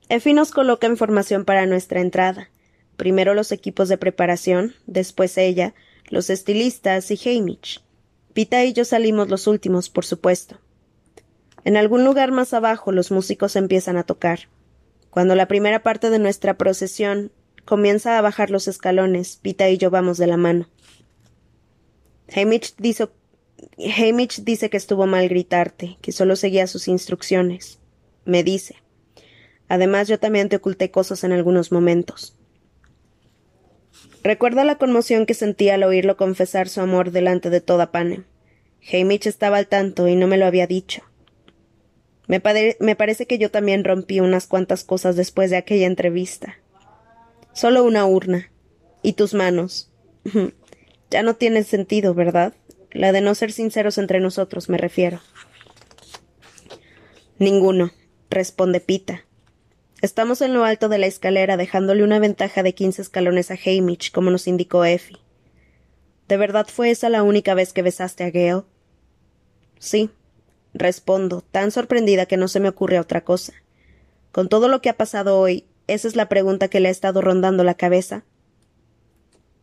Effie 0.09 0.33
nos 0.33 0.51
coloca 0.51 0.87
información 0.87 1.43
para 1.43 1.65
nuestra 1.65 1.99
entrada. 1.99 2.49
Primero 2.95 3.33
los 3.33 3.51
equipos 3.51 3.89
de 3.89 3.97
preparación, 3.97 4.73
después 4.85 5.37
ella, 5.37 5.73
los 6.09 6.29
estilistas 6.29 7.11
y 7.11 7.19
Hamish. 7.29 7.83
Pita 8.33 8.63
y 8.63 8.71
yo 8.71 8.85
salimos 8.85 9.29
los 9.29 9.47
últimos, 9.47 9.89
por 9.89 10.05
supuesto. 10.05 10.59
En 11.65 11.75
algún 11.75 12.05
lugar 12.05 12.31
más 12.31 12.53
abajo 12.53 12.91
los 12.93 13.11
músicos 13.11 13.55
empiezan 13.57 13.97
a 13.97 14.03
tocar. 14.03 14.47
Cuando 15.09 15.35
la 15.35 15.47
primera 15.47 15.83
parte 15.83 16.09
de 16.09 16.19
nuestra 16.19 16.57
procesión 16.57 17.31
comienza 17.65 18.17
a 18.17 18.21
bajar 18.21 18.49
los 18.49 18.69
escalones, 18.69 19.37
Pita 19.41 19.69
y 19.69 19.77
yo 19.77 19.89
vamos 19.89 20.17
de 20.17 20.27
la 20.27 20.37
mano. 20.37 20.69
Hamish 22.33 22.75
dice, 22.77 23.09
Hamish 23.77 24.43
dice 24.43 24.69
que 24.69 24.77
estuvo 24.77 25.05
mal 25.05 25.27
gritarte, 25.27 25.97
que 26.01 26.13
solo 26.13 26.37
seguía 26.37 26.67
sus 26.67 26.87
instrucciones. 26.87 27.79
Me 28.23 28.43
dice. 28.43 28.75
Además, 29.69 30.07
yo 30.07 30.19
también 30.19 30.50
te 30.50 30.55
oculté 30.55 30.91
cosas 30.91 31.24
en 31.24 31.31
algunos 31.31 31.71
momentos. 31.71 32.36
Recuerda 34.24 34.63
la 34.63 34.77
conmoción 34.77 35.25
que 35.25 35.33
sentí 35.33 35.69
al 35.69 35.83
oírlo 35.83 36.17
confesar 36.17 36.69
su 36.69 36.81
amor 36.81 37.12
delante 37.12 37.50
de 37.50 37.62
toda 37.62 37.91
Panem. 37.91 38.25
Hamish 38.91 39.27
estaba 39.27 39.57
al 39.57 39.67
tanto 39.67 40.07
y 40.07 40.15
no 40.15 40.27
me 40.27 40.38
lo 40.38 40.45
había 40.45 40.67
dicho. 40.67 41.03
Me, 42.27 42.41
me, 42.79 42.95
parece 42.95 43.25
que 43.25 43.38
yo 43.38 43.51
también 43.51 43.83
rompí 43.83 44.19
unas 44.19 44.47
cuantas 44.47 44.83
cosas 44.83 45.15
después 45.15 45.50
de 45.50 45.57
aquella 45.57 45.88
entrevista. 45.88 46.57
Solo 47.53 47.83
una 47.83 48.05
urna. 48.05 48.51
Y 49.01 49.13
tus 49.13 49.33
manos. 49.33 49.89
ya 51.09 51.24
no 51.24 51.36
tiene 51.36 51.63
sentido, 51.63 52.13
¿verdad? 52.13 52.53
La 52.91 53.12
de 53.12 53.21
no 53.21 53.33
ser 53.36 53.51
sinceros 53.51 53.97
entre 53.97 54.19
nosotros, 54.19 54.69
me 54.69 54.77
refiero. 54.77 55.21
Ninguno, 57.39 57.91
responde 58.29 58.79
Pita. 58.79 59.26
Estamos 60.01 60.41
en 60.41 60.53
lo 60.53 60.63
alto 60.63 60.89
de 60.89 60.99
la 60.99 61.07
escalera, 61.07 61.57
dejándole 61.57 62.03
una 62.03 62.19
ventaja 62.19 62.61
de 62.61 62.75
quince 62.75 63.01
escalones 63.01 63.49
a 63.49 63.55
Hamish, 63.55 64.11
como 64.11 64.29
nos 64.29 64.47
indicó 64.47 64.85
Effie. 64.85 65.17
¿De 66.27 66.37
verdad 66.37 66.67
fue 66.67 66.91
esa 66.91 67.09
la 67.09 67.23
única 67.23 67.55
vez 67.55 67.73
que 67.73 67.81
besaste 67.81 68.23
a 68.23 68.29
Gale? 68.29 68.63
Sí, 69.79 70.11
respondo, 70.73 71.41
tan 71.41 71.71
sorprendida 71.71 72.27
que 72.27 72.37
no 72.37 72.47
se 72.47 72.59
me 72.59 72.69
ocurre 72.69 72.99
otra 72.99 73.23
cosa. 73.23 73.53
Con 74.31 74.49
todo 74.49 74.67
lo 74.67 74.81
que 74.81 74.89
ha 74.89 74.97
pasado 74.97 75.39
hoy, 75.39 75.65
esa 75.87 76.07
es 76.07 76.15
la 76.15 76.29
pregunta 76.29 76.67
que 76.67 76.79
le 76.79 76.89
ha 76.89 76.91
estado 76.91 77.21
rondando 77.21 77.63
la 77.63 77.73
cabeza. 77.73 78.23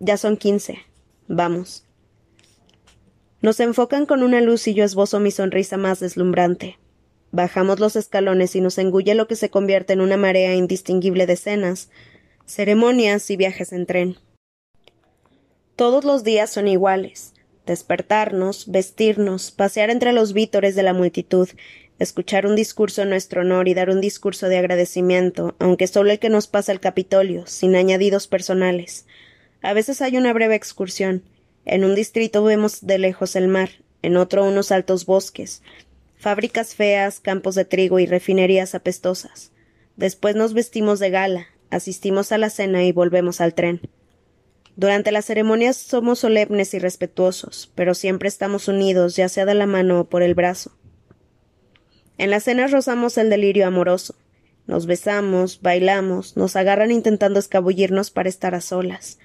Ya 0.01 0.17
son 0.17 0.37
quince. 0.37 0.79
Vamos. 1.29 1.85
Nos 3.41 3.61
enfocan 3.61 4.07
con 4.07 4.23
una 4.23 4.41
luz 4.41 4.67
y 4.67 4.75
yo 4.75 4.85
esbozo 4.85 5.21
mi 5.21 5.31
sonrisa 5.31 5.77
más 5.77 6.01
deslumbrante. 6.01 6.79
Bajamos 7.35 7.81
los 7.81 7.97
escalones 7.97 8.55
y 8.55 8.61
nos 8.61 8.79
engulle 8.79 9.17
lo 9.17 9.27
que 9.27 9.35
se 9.35 9.51
convierte 9.51 9.93
en 9.93 10.01
una 10.01 10.17
marea 10.17 10.55
indistinguible 10.55 11.27
de 11.27 11.35
cenas, 11.35 11.91
ceremonias 12.47 13.29
y 13.29 13.37
viajes 13.37 13.73
en 13.73 13.87
tren. 13.87 14.19
Todos 15.75 16.05
los 16.05 16.23
días 16.23 16.51
son 16.51 16.69
iguales. 16.69 17.35
Despertarnos, 17.67 18.71
vestirnos, 18.71 19.51
pasear 19.51 19.91
entre 19.91 20.13
los 20.13 20.33
vítores 20.33 20.77
de 20.77 20.85
la 20.85 20.93
multitud, 20.93 21.49
escuchar 21.99 22.47
un 22.47 22.55
discurso 22.55 23.03
en 23.03 23.11
nuestro 23.11 23.41
honor 23.41 23.67
y 23.67 23.75
dar 23.75 23.91
un 23.91 24.01
discurso 24.01 24.47
de 24.47 24.59
agradecimiento, 24.59 25.57
aunque 25.59 25.89
solo 25.89 26.13
el 26.13 26.21
que 26.21 26.29
nos 26.29 26.47
pasa 26.47 26.71
el 26.71 26.79
Capitolio, 26.79 27.49
sin 27.49 27.75
añadidos 27.75 28.29
personales. 28.29 29.07
A 29.61 29.73
veces 29.73 30.03
hay 30.03 30.17
una 30.17 30.33
breve 30.33 30.55
excursión. 30.55 31.25
En 31.65 31.85
un 31.85 31.97
distrito 31.97 32.45
vemos 32.45 32.87
de 32.87 32.99
lejos 32.99 33.35
el 33.35 33.49
mar, 33.49 33.71
en 34.03 34.19
otro 34.19 34.45
unos 34.45 34.71
altos 34.71 35.07
bosques, 35.07 35.63
fábricas 36.25 36.75
feas, 36.75 37.21
campos 37.21 37.55
de 37.55 37.67
trigo 37.67 37.99
y 37.99 38.07
refinerías 38.07 38.75
apestosas. 38.75 39.53
Después 39.97 40.35
nos 40.35 40.55
vestimos 40.55 40.99
de 40.99 41.11
gala, 41.11 41.49
asistimos 41.69 42.33
a 42.33 42.39
la 42.39 42.49
cena 42.49 42.83
y 42.83 42.93
volvemos 42.93 43.43
al 43.43 43.53
tren. 43.53 43.83
Durante 44.75 45.13
las 45.13 45.27
ceremonias 45.27 45.77
somos 45.77 46.21
solemnes 46.21 46.73
y 46.73 46.79
respetuosos, 46.79 47.71
pero 47.75 47.93
siempre 47.93 48.27
estamos 48.27 48.69
unidos, 48.69 49.17
ya 49.17 49.29
sea 49.29 49.45
de 49.45 49.53
la 49.53 49.67
mano 49.67 50.01
o 50.01 50.05
por 50.05 50.23
el 50.23 50.35
brazo. 50.35 50.75
En 52.17 52.31
las 52.31 52.45
cenas 52.45 52.73
rozamos 52.73 53.19
el 53.19 53.29
delirio 53.29 53.67
amoroso. 53.67 54.15
Nos 54.67 54.87
besamos, 54.87 55.61
bailamos, 55.61 56.39
nos 56.39 56.57
agarran 56.57 56.91
intentando 56.91 57.39
escabullirnos 57.39 58.11
para 58.11 58.31
estar 58.31 58.55
a 58.55 58.63
solas. 58.63 59.19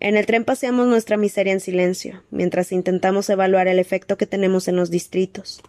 En 0.00 0.16
el 0.16 0.26
tren 0.26 0.44
paseamos 0.44 0.88
nuestra 0.88 1.18
miseria 1.18 1.52
en 1.52 1.60
silencio, 1.60 2.24
mientras 2.32 2.72
intentamos 2.72 3.30
evaluar 3.30 3.68
el 3.68 3.78
efecto 3.78 4.16
que 4.16 4.26
tenemos 4.26 4.66
en 4.66 4.74
los 4.74 4.90
distritos 4.90 5.62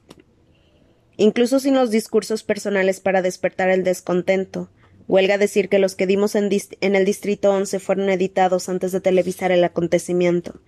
incluso 1.18 1.60
sin 1.60 1.76
los 1.76 1.92
discursos 1.92 2.44
personales 2.44 3.00
para 3.00 3.22
despertar 3.22 3.70
el 3.70 3.84
descontento. 3.84 4.70
Huelga 5.08 5.38
decir 5.38 5.68
que 5.70 5.80
los 5.80 5.96
que 5.96 6.06
dimos 6.06 6.36
en, 6.36 6.50
el 6.82 7.06
Distrito 7.06 7.52
11 7.52 7.80
fueron 7.80 8.10
editados 8.10 8.70
antes 8.70 8.92
de 8.92 9.02
televisar 9.02 9.52
el 9.52 9.64
acontecimiento. 9.64 10.62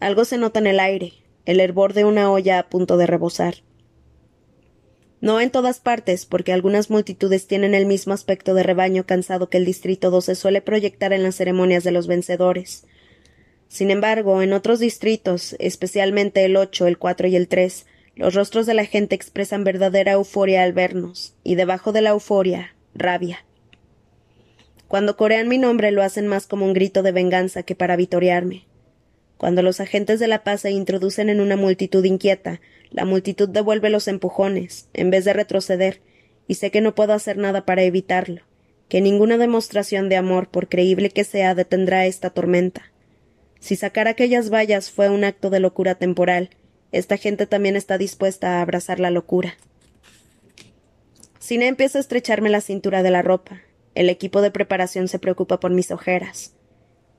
Algo 0.00 0.24
se 0.24 0.38
nota 0.38 0.60
en 0.60 0.66
el 0.66 0.80
aire, 0.80 1.12
el 1.44 1.60
hervor 1.60 1.92
de 1.92 2.04
una 2.04 2.30
olla 2.30 2.58
a 2.58 2.68
punto 2.68 2.96
de 2.96 3.06
rebosar. 3.06 3.56
No 5.20 5.40
en 5.40 5.50
todas 5.50 5.80
partes, 5.80 6.26
porque 6.26 6.52
algunas 6.52 6.90
multitudes 6.90 7.46
tienen 7.46 7.74
el 7.74 7.86
mismo 7.86 8.12
aspecto 8.12 8.54
de 8.54 8.62
rebaño 8.62 9.06
cansado 9.06 9.48
que 9.48 9.56
el 9.56 9.64
Distrito 9.64 10.10
12 10.10 10.34
suele 10.34 10.60
proyectar 10.60 11.12
en 11.12 11.22
las 11.22 11.36
ceremonias 11.36 11.82
de 11.82 11.92
los 11.92 12.06
vencedores. 12.06 12.86
Sin 13.68 13.90
embargo, 13.90 14.42
en 14.42 14.52
otros 14.52 14.78
distritos, 14.78 15.56
especialmente 15.58 16.44
el 16.44 16.56
8, 16.56 16.86
el 16.86 16.98
4 16.98 17.26
y 17.28 17.36
el 17.36 17.48
3, 17.48 17.86
los 18.16 18.34
rostros 18.34 18.66
de 18.66 18.74
la 18.74 18.84
gente 18.84 19.14
expresan 19.14 19.64
verdadera 19.64 20.12
euforia 20.12 20.62
al 20.62 20.72
vernos, 20.72 21.34
y 21.42 21.56
debajo 21.56 21.92
de 21.92 22.00
la 22.00 22.10
euforia, 22.10 22.74
rabia. 22.94 23.44
Cuando 24.88 25.16
corean 25.16 25.48
mi 25.48 25.58
nombre 25.58 25.90
lo 25.90 26.02
hacen 26.02 26.28
más 26.28 26.46
como 26.46 26.64
un 26.64 26.72
grito 26.72 27.02
de 27.02 27.12
venganza 27.12 27.64
que 27.64 27.74
para 27.74 27.96
vitorearme. 27.96 28.66
Cuando 29.36 29.62
los 29.62 29.80
agentes 29.80 30.20
de 30.20 30.28
la 30.28 30.44
paz 30.44 30.60
se 30.60 30.70
introducen 30.70 31.28
en 31.28 31.40
una 31.40 31.56
multitud 31.56 32.04
inquieta, 32.04 32.60
la 32.90 33.04
multitud 33.04 33.48
devuelve 33.48 33.90
los 33.90 34.06
empujones, 34.06 34.88
en 34.94 35.10
vez 35.10 35.24
de 35.24 35.32
retroceder, 35.32 36.00
y 36.46 36.54
sé 36.54 36.70
que 36.70 36.80
no 36.80 36.94
puedo 36.94 37.12
hacer 37.12 37.36
nada 37.36 37.64
para 37.64 37.82
evitarlo, 37.82 38.42
que 38.88 39.00
ninguna 39.00 39.36
demostración 39.38 40.08
de 40.08 40.16
amor, 40.16 40.48
por 40.48 40.68
creíble 40.68 41.10
que 41.10 41.24
sea, 41.24 41.56
detendrá 41.56 42.06
esta 42.06 42.30
tormenta. 42.30 42.92
Si 43.58 43.74
sacar 43.76 44.06
aquellas 44.06 44.50
vallas 44.50 44.90
fue 44.90 45.08
un 45.08 45.24
acto 45.24 45.50
de 45.50 45.58
locura 45.58 45.96
temporal, 45.96 46.50
esta 46.94 47.16
gente 47.16 47.46
también 47.46 47.74
está 47.74 47.98
dispuesta 47.98 48.58
a 48.58 48.62
abrazar 48.62 49.00
la 49.00 49.10
locura. 49.10 49.56
Cine 51.40 51.66
empieza 51.66 51.98
a 51.98 52.00
estrecharme 52.00 52.50
la 52.50 52.60
cintura 52.60 53.02
de 53.02 53.10
la 53.10 53.20
ropa. 53.20 53.62
El 53.96 54.08
equipo 54.08 54.40
de 54.42 54.52
preparación 54.52 55.08
se 55.08 55.18
preocupa 55.18 55.58
por 55.58 55.72
mis 55.72 55.90
ojeras. 55.90 56.54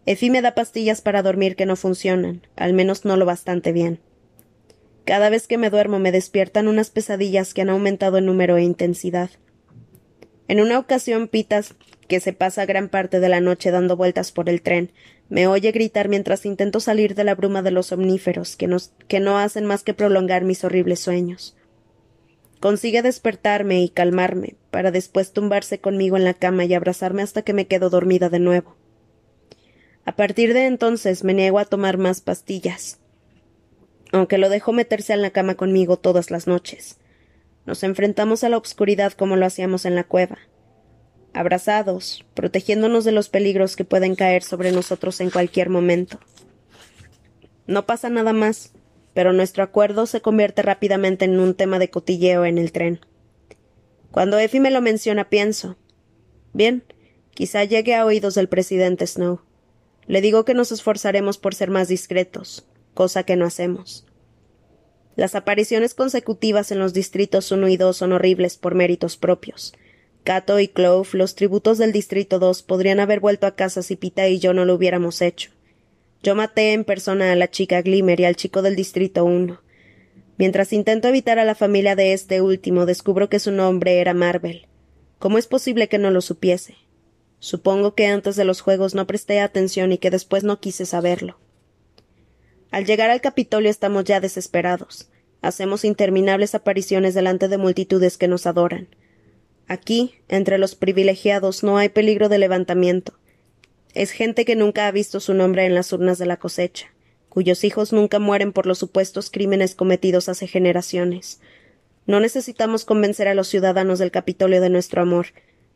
Efi 0.06 0.30
me 0.30 0.42
da 0.42 0.56
pastillas 0.56 1.02
para 1.02 1.22
dormir 1.22 1.58
que 1.58 1.66
no 1.66 1.76
funcionan, 1.76 2.48
al 2.56 2.72
menos 2.72 3.04
no 3.04 3.18
lo 3.18 3.26
bastante 3.26 3.74
bien. 3.74 4.00
Cada 5.04 5.30
vez 5.30 5.46
que 5.46 5.58
me 5.58 5.70
duermo 5.70 6.00
me 6.00 6.14
despiertan 6.14 6.70
unas 6.70 6.90
pesadillas 6.90 7.54
que 7.54 7.62
han 7.62 7.70
aumentado 7.70 8.18
en 8.18 8.28
número 8.28 8.56
e 8.56 8.64
intensidad. 8.64 9.30
En 10.48 10.62
una 10.62 10.80
ocasión, 10.80 11.28
Pitas, 11.28 11.76
que 12.08 12.20
se 12.20 12.34
pasa 12.34 12.66
gran 12.66 12.90
parte 12.90 13.20
de 13.20 13.30
la 13.30 13.42
noche 13.42 13.72
dando 13.72 13.98
vueltas 13.98 14.32
por 14.32 14.50
el 14.50 14.62
tren, 14.62 14.92
me 15.30 15.48
oye 15.48 15.72
gritar 15.72 16.08
mientras 16.08 16.46
intento 16.46 16.80
salir 16.80 17.16
de 17.16 17.24
la 17.24 17.36
bruma 17.36 17.62
de 17.62 17.72
los 17.72 17.92
omníferos, 17.92 18.56
que, 18.56 18.70
que 19.08 19.20
no 19.20 19.38
hacen 19.38 19.66
más 19.66 19.84
que 19.84 19.94
prolongar 19.94 20.44
mis 20.44 20.64
horribles 20.64 21.00
sueños. 21.00 21.56
Consigue 22.60 23.02
despertarme 23.02 23.82
y 23.82 23.90
calmarme, 23.90 24.56
para 24.72 24.92
después 24.92 25.34
tumbarse 25.34 25.80
conmigo 25.80 26.18
en 26.18 26.24
la 26.24 26.34
cama 26.34 26.66
y 26.66 26.74
abrazarme 26.74 27.22
hasta 27.22 27.42
que 27.42 27.54
me 27.54 27.68
quedo 27.68 27.90
dormida 27.90 28.30
de 28.30 28.40
nuevo. 28.40 28.76
A 30.06 30.16
partir 30.16 30.54
de 30.54 30.68
entonces 30.68 31.24
me 31.24 31.34
niego 31.34 31.60
a 31.60 31.66
tomar 31.66 31.98
más 31.98 32.22
pastillas, 32.22 33.00
aunque 34.12 34.38
lo 34.38 34.50
dejo 34.50 34.72
meterse 34.72 35.14
en 35.14 35.22
la 35.22 35.32
cama 35.32 35.56
conmigo 35.56 35.98
todas 35.98 36.30
las 36.30 36.48
noches. 36.48 36.98
Nos 37.66 37.84
enfrentamos 37.84 38.44
a 38.44 38.50
la 38.50 38.58
oscuridad 38.58 39.14
como 39.14 39.36
lo 39.36 39.46
hacíamos 39.48 39.86
en 39.86 39.96
la 39.96 40.04
cueva, 40.04 40.38
abrazados, 41.36 42.26
protegiéndonos 42.34 43.04
de 43.04 43.12
los 43.12 43.30
peligros 43.30 43.76
que 43.76 43.86
pueden 43.86 44.16
caer 44.16 44.42
sobre 44.42 44.72
nosotros 44.72 45.20
en 45.22 45.30
cualquier 45.30 45.70
momento. 45.70 46.20
No 47.68 47.86
pasa 47.86 48.10
nada 48.10 48.34
más, 48.34 48.72
pero 49.14 49.34
nuestro 49.34 49.64
acuerdo 49.64 50.06
se 50.06 50.22
convierte 50.22 50.62
rápidamente 50.62 51.26
en 51.26 51.40
un 51.40 51.54
tema 51.54 51.78
de 51.78 51.90
cotilleo 51.90 52.46
en 52.46 52.58
el 52.58 52.72
tren. 52.72 53.00
Cuando 54.12 54.40
Effie 54.40 54.60
me 54.60 54.72
lo 54.72 54.82
menciona 54.82 55.30
pienso. 55.30 55.78
Bien, 56.54 56.84
quizá 57.34 57.64
llegue 57.64 57.96
a 57.96 58.06
oídos 58.06 58.36
del 58.36 58.48
presidente 58.48 59.06
Snow. 59.06 59.42
Le 60.08 60.22
digo 60.22 60.46
que 60.46 60.54
nos 60.54 60.72
esforzaremos 60.72 61.38
por 61.38 61.54
ser 61.54 61.70
más 61.70 61.88
discretos, 61.88 62.66
cosa 62.94 63.24
que 63.24 63.36
no 63.36 63.46
hacemos. 63.46 64.06
Las 65.16 65.36
apariciones 65.36 65.94
consecutivas 65.94 66.72
en 66.72 66.80
los 66.80 66.94
distritos 66.94 67.52
1 67.52 67.68
y 67.70 67.78
2 67.78 67.96
son 67.96 68.14
horribles 68.14 68.58
por 68.58 68.76
méritos 68.76 69.18
propios. 69.18 69.74
Cato 70.26 70.60
y 70.60 70.68
Clove, 70.68 71.08
los 71.14 71.36
tributos 71.36 71.78
del 71.78 71.92
distrito 71.92 72.40
2, 72.40 72.64
podrían 72.64 73.00
haber 73.00 73.20
vuelto 73.20 73.46
a 73.46 73.56
casa 73.56 73.84
si 73.84 73.96
Pita 73.96 74.28
y 74.28 74.40
yo 74.40 74.56
no 74.56 74.66
lo 74.66 74.74
hubiéramos 74.74 75.22
hecho. 75.22 75.52
Yo 76.24 76.34
maté 76.34 76.74
en 76.74 76.84
persona 76.84 77.32
a 77.32 77.36
la 77.36 77.52
chica 77.52 77.84
Glimmer 77.84 78.20
y 78.20 78.26
al 78.26 78.36
chico 78.36 78.64
del 78.64 78.76
distrito 78.76 79.24
1. 79.24 79.62
Mientras 80.40 80.74
intento 80.74 81.08
evitar 81.08 81.38
a 81.38 81.46
la 81.46 81.54
familia 81.54 81.96
de 81.96 82.14
este 82.14 82.42
último, 82.42 82.88
descubro 82.88 83.30
que 83.30 83.38
su 83.38 83.52
nombre 83.52 84.00
era 84.00 84.16
Marvel. 84.16 84.66
¿Cómo 85.20 85.38
es 85.38 85.46
posible 85.46 85.90
que 85.90 86.00
no 86.00 86.10
lo 86.10 86.22
supiese? 86.22 86.74
Supongo 87.38 87.94
que 87.94 88.08
antes 88.08 88.36
de 88.36 88.46
los 88.46 88.62
juegos 88.62 88.96
no 88.96 89.06
presté 89.06 89.42
atención 89.42 89.92
y 89.92 90.00
que 90.00 90.10
después 90.10 90.44
no 90.44 90.60
quise 90.60 90.88
saberlo. 90.88 91.38
Al 92.72 92.86
llegar 92.86 93.12
al 93.12 93.22
Capitolio 93.22 93.70
estamos 93.70 94.06
ya 94.06 94.20
desesperados. 94.20 95.08
Hacemos 95.44 95.86
interminables 95.86 96.56
apariciones 96.56 97.14
delante 97.14 97.48
de 97.48 97.60
multitudes 97.60 98.18
que 98.18 98.28
nos 98.28 98.48
adoran. 98.48 98.88
Aquí, 99.68 100.16
entre 100.28 100.58
los 100.58 100.76
privilegiados, 100.76 101.64
no 101.64 101.78
hay 101.78 101.90
peligro 101.90 102.30
de 102.30 102.38
levantamiento. 102.38 103.14
Es 103.94 104.12
gente 104.12 104.46
que 104.46 104.56
nunca 104.56 104.88
ha 104.88 104.92
visto 104.92 105.20
su 105.20 105.34
nombre 105.34 105.66
en 105.66 105.74
las 105.74 105.92
urnas 105.92 106.18
de 106.18 106.26
la 106.26 106.38
cosecha, 106.38 106.94
cuyos 107.30 107.64
hijos 107.64 107.92
nunca 107.92 108.20
mueren 108.20 108.52
por 108.52 108.68
los 108.68 108.78
supuestos 108.78 109.30
crímenes 109.32 109.74
cometidos 109.74 110.30
hace 110.30 110.48
generaciones. 110.48 111.40
No 112.06 112.20
necesitamos 112.20 112.86
convencer 112.86 113.28
a 113.28 113.34
los 113.34 113.48
ciudadanos 113.48 113.98
del 113.98 114.12
Capitolio 114.12 114.62
de 114.62 114.70
nuestro 114.70 115.02
amor, 115.02 115.28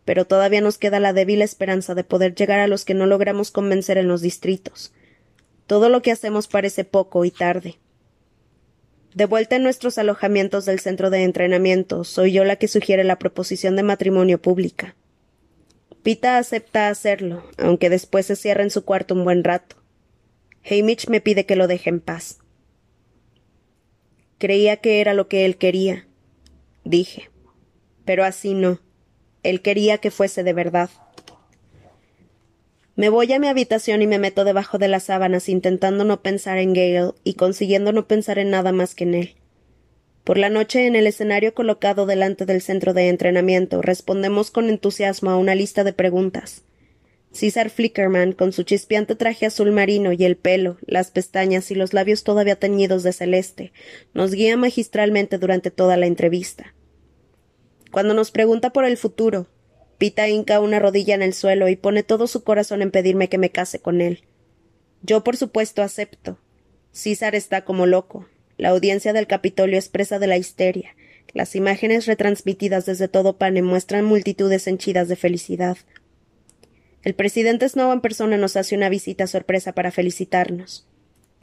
pero 0.05 0.25
todavía 0.25 0.61
nos 0.61 0.77
queda 0.77 0.99
la 0.99 1.13
débil 1.13 1.41
esperanza 1.41 1.95
de 1.95 2.03
poder 2.03 2.35
llegar 2.35 2.59
a 2.59 2.67
los 2.67 2.85
que 2.85 2.93
no 2.93 3.07
logramos 3.07 3.49
convencer 3.51 3.97
en 3.97 4.07
los 4.07 4.21
distritos. 4.21 4.93
Todo 5.65 5.89
lo 5.89 6.01
que 6.01 6.11
hacemos 6.11 6.47
parece 6.47 6.83
poco 6.83 7.25
y 7.25 7.31
tarde. 7.31 7.79
De 9.13 9.25
vuelta 9.25 9.55
en 9.55 9.63
nuestros 9.63 9.97
alojamientos 9.97 10.65
del 10.65 10.79
centro 10.79 11.09
de 11.09 11.23
entrenamiento, 11.23 12.03
soy 12.03 12.31
yo 12.31 12.43
la 12.43 12.57
que 12.57 12.67
sugiere 12.67 13.03
la 13.03 13.17
proposición 13.17 13.75
de 13.75 13.83
matrimonio 13.83 14.39
pública. 14.39 14.95
Pita 16.03 16.37
acepta 16.37 16.87
hacerlo, 16.87 17.43
aunque 17.57 17.89
después 17.89 18.27
se 18.27 18.35
cierra 18.35 18.63
en 18.63 18.69
su 18.69 18.85
cuarto 18.85 19.15
un 19.15 19.23
buen 19.23 19.43
rato. 19.43 19.77
Hamish 20.69 21.09
me 21.09 21.21
pide 21.21 21.45
que 21.45 21.55
lo 21.55 21.67
deje 21.67 21.89
en 21.89 21.99
paz. 21.99 22.39
Creía 24.37 24.77
que 24.77 25.01
era 25.01 25.13
lo 25.13 25.27
que 25.27 25.45
él 25.45 25.57
quería, 25.57 26.07
dije. 26.83 27.29
Pero 28.05 28.23
así 28.23 28.53
no. 28.53 28.79
Él 29.43 29.61
quería 29.61 29.97
que 29.97 30.11
fuese 30.11 30.43
de 30.43 30.53
verdad. 30.53 30.89
Me 32.99 33.07
voy 33.07 33.31
a 33.31 33.39
mi 33.39 33.47
habitación 33.47 34.01
y 34.01 34.07
me 34.07 34.19
meto 34.19 34.43
debajo 34.43 34.77
de 34.77 34.89
las 34.89 35.03
sábanas 35.03 35.47
intentando 35.47 36.03
no 36.03 36.21
pensar 36.21 36.57
en 36.57 36.73
Gale 36.73 37.13
y 37.23 37.35
consiguiendo 37.35 37.93
no 37.93 38.09
pensar 38.09 38.39
en 38.39 38.49
nada 38.49 38.73
más 38.73 38.93
que 38.93 39.05
en 39.05 39.15
él. 39.15 39.35
Por 40.25 40.37
la 40.37 40.49
noche, 40.49 40.85
en 40.85 40.97
el 40.97 41.07
escenario 41.07 41.53
colocado 41.53 42.05
delante 42.05 42.45
del 42.45 42.61
centro 42.61 42.93
de 42.93 43.07
entrenamiento, 43.07 43.81
respondemos 43.81 44.51
con 44.51 44.67
entusiasmo 44.67 45.29
a 45.29 45.37
una 45.37 45.55
lista 45.55 45.85
de 45.85 45.93
preguntas. 45.93 46.63
César 47.31 47.69
Flickerman, 47.69 48.33
con 48.33 48.51
su 48.51 48.63
chispeante 48.63 49.15
traje 49.15 49.45
azul 49.45 49.71
marino 49.71 50.11
y 50.11 50.25
el 50.25 50.35
pelo, 50.35 50.77
las 50.81 51.09
pestañas 51.09 51.71
y 51.71 51.75
los 51.75 51.93
labios 51.93 52.25
todavía 52.25 52.57
teñidos 52.57 53.03
de 53.03 53.13
celeste, 53.13 53.71
nos 54.13 54.33
guía 54.33 54.57
magistralmente 54.57 55.37
durante 55.37 55.71
toda 55.71 55.95
la 55.95 56.05
entrevista. 56.05 56.73
Cuando 57.91 58.13
nos 58.13 58.31
pregunta 58.31 58.71
por 58.71 58.83
el 58.83 58.97
futuro, 58.97 59.47
Pita 59.99 60.29
hinca 60.29 60.61
una 60.61 60.79
rodilla 60.79 61.13
en 61.13 61.21
el 61.21 61.33
suelo 61.33 61.67
y 61.67 61.75
pone 61.75 62.03
todo 62.03 62.25
su 62.27 62.45
corazón 62.45 62.81
en 62.81 62.89
pedirme 62.89 63.27
que 63.27 63.37
me 63.37 63.51
case 63.51 63.79
con 63.79 63.99
él. 63.99 64.23
Yo, 65.03 65.25
por 65.25 65.35
supuesto, 65.35 65.81
acepto. 65.83 66.39
César 66.93 67.35
está 67.35 67.65
como 67.65 67.85
loco. 67.85 68.25
La 68.57 68.69
audiencia 68.69 69.11
del 69.11 69.27
Capitolio 69.27 69.77
expresa 69.77 70.17
de 70.17 70.27
la 70.27 70.37
histeria. 70.37 70.95
Las 71.33 71.53
imágenes 71.53 72.05
retransmitidas 72.05 72.85
desde 72.85 73.09
todo 73.09 73.37
Pane 73.37 73.61
muestran 73.61 74.05
multitudes 74.05 74.67
henchidas 74.67 75.09
de 75.09 75.17
felicidad. 75.17 75.77
El 77.03 77.13
presidente 77.13 77.67
Snow 77.67 77.91
en 77.91 77.99
persona 77.99 78.37
nos 78.37 78.55
hace 78.55 78.75
una 78.75 78.87
visita 78.87 79.27
sorpresa 79.27 79.73
para 79.73 79.91
felicitarnos. 79.91 80.87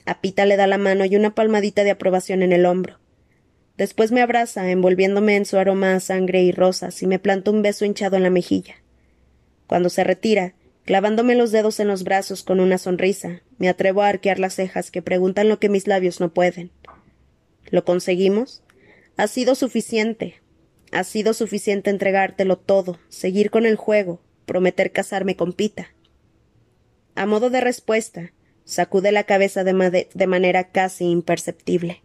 A 0.06 0.22
Pita 0.22 0.46
le 0.46 0.56
da 0.56 0.66
la 0.66 0.78
mano 0.78 1.04
y 1.04 1.14
una 1.14 1.34
palmadita 1.34 1.84
de 1.84 1.90
aprobación 1.90 2.42
en 2.42 2.52
el 2.52 2.64
hombro. 2.64 2.98
Después 3.76 4.10
me 4.10 4.22
abraza, 4.22 4.70
envolviéndome 4.70 5.36
en 5.36 5.44
su 5.44 5.58
aroma 5.58 5.94
a 5.94 6.00
sangre 6.00 6.42
y 6.42 6.52
rosas, 6.52 7.02
y 7.02 7.06
me 7.06 7.18
planta 7.18 7.50
un 7.50 7.62
beso 7.62 7.84
hinchado 7.84 8.16
en 8.16 8.22
la 8.22 8.30
mejilla. 8.30 8.76
Cuando 9.66 9.90
se 9.90 10.02
retira, 10.02 10.54
clavándome 10.84 11.34
los 11.34 11.52
dedos 11.52 11.78
en 11.80 11.88
los 11.88 12.04
brazos 12.04 12.42
con 12.42 12.60
una 12.60 12.78
sonrisa, 12.78 13.42
me 13.58 13.68
atrevo 13.68 14.02
a 14.02 14.08
arquear 14.08 14.38
las 14.38 14.54
cejas 14.54 14.90
que 14.90 15.02
preguntan 15.02 15.48
lo 15.48 15.58
que 15.58 15.68
mis 15.68 15.86
labios 15.86 16.20
no 16.20 16.32
pueden. 16.32 16.70
¿Lo 17.70 17.84
conseguimos? 17.84 18.62
Ha 19.16 19.26
sido 19.26 19.54
suficiente. 19.54 20.40
Ha 20.92 21.04
sido 21.04 21.34
suficiente 21.34 21.90
entregártelo 21.90 22.56
todo, 22.56 22.98
seguir 23.08 23.50
con 23.50 23.66
el 23.66 23.76
juego, 23.76 24.20
prometer 24.46 24.92
casarme 24.92 25.36
con 25.36 25.52
Pita. 25.52 25.88
A 27.14 27.26
modo 27.26 27.50
de 27.50 27.60
respuesta, 27.60 28.32
sacude 28.64 29.10
la 29.12 29.24
cabeza 29.24 29.64
de, 29.64 30.08
de 30.12 30.26
manera 30.26 30.70
casi 30.70 31.06
imperceptible. 31.06 32.02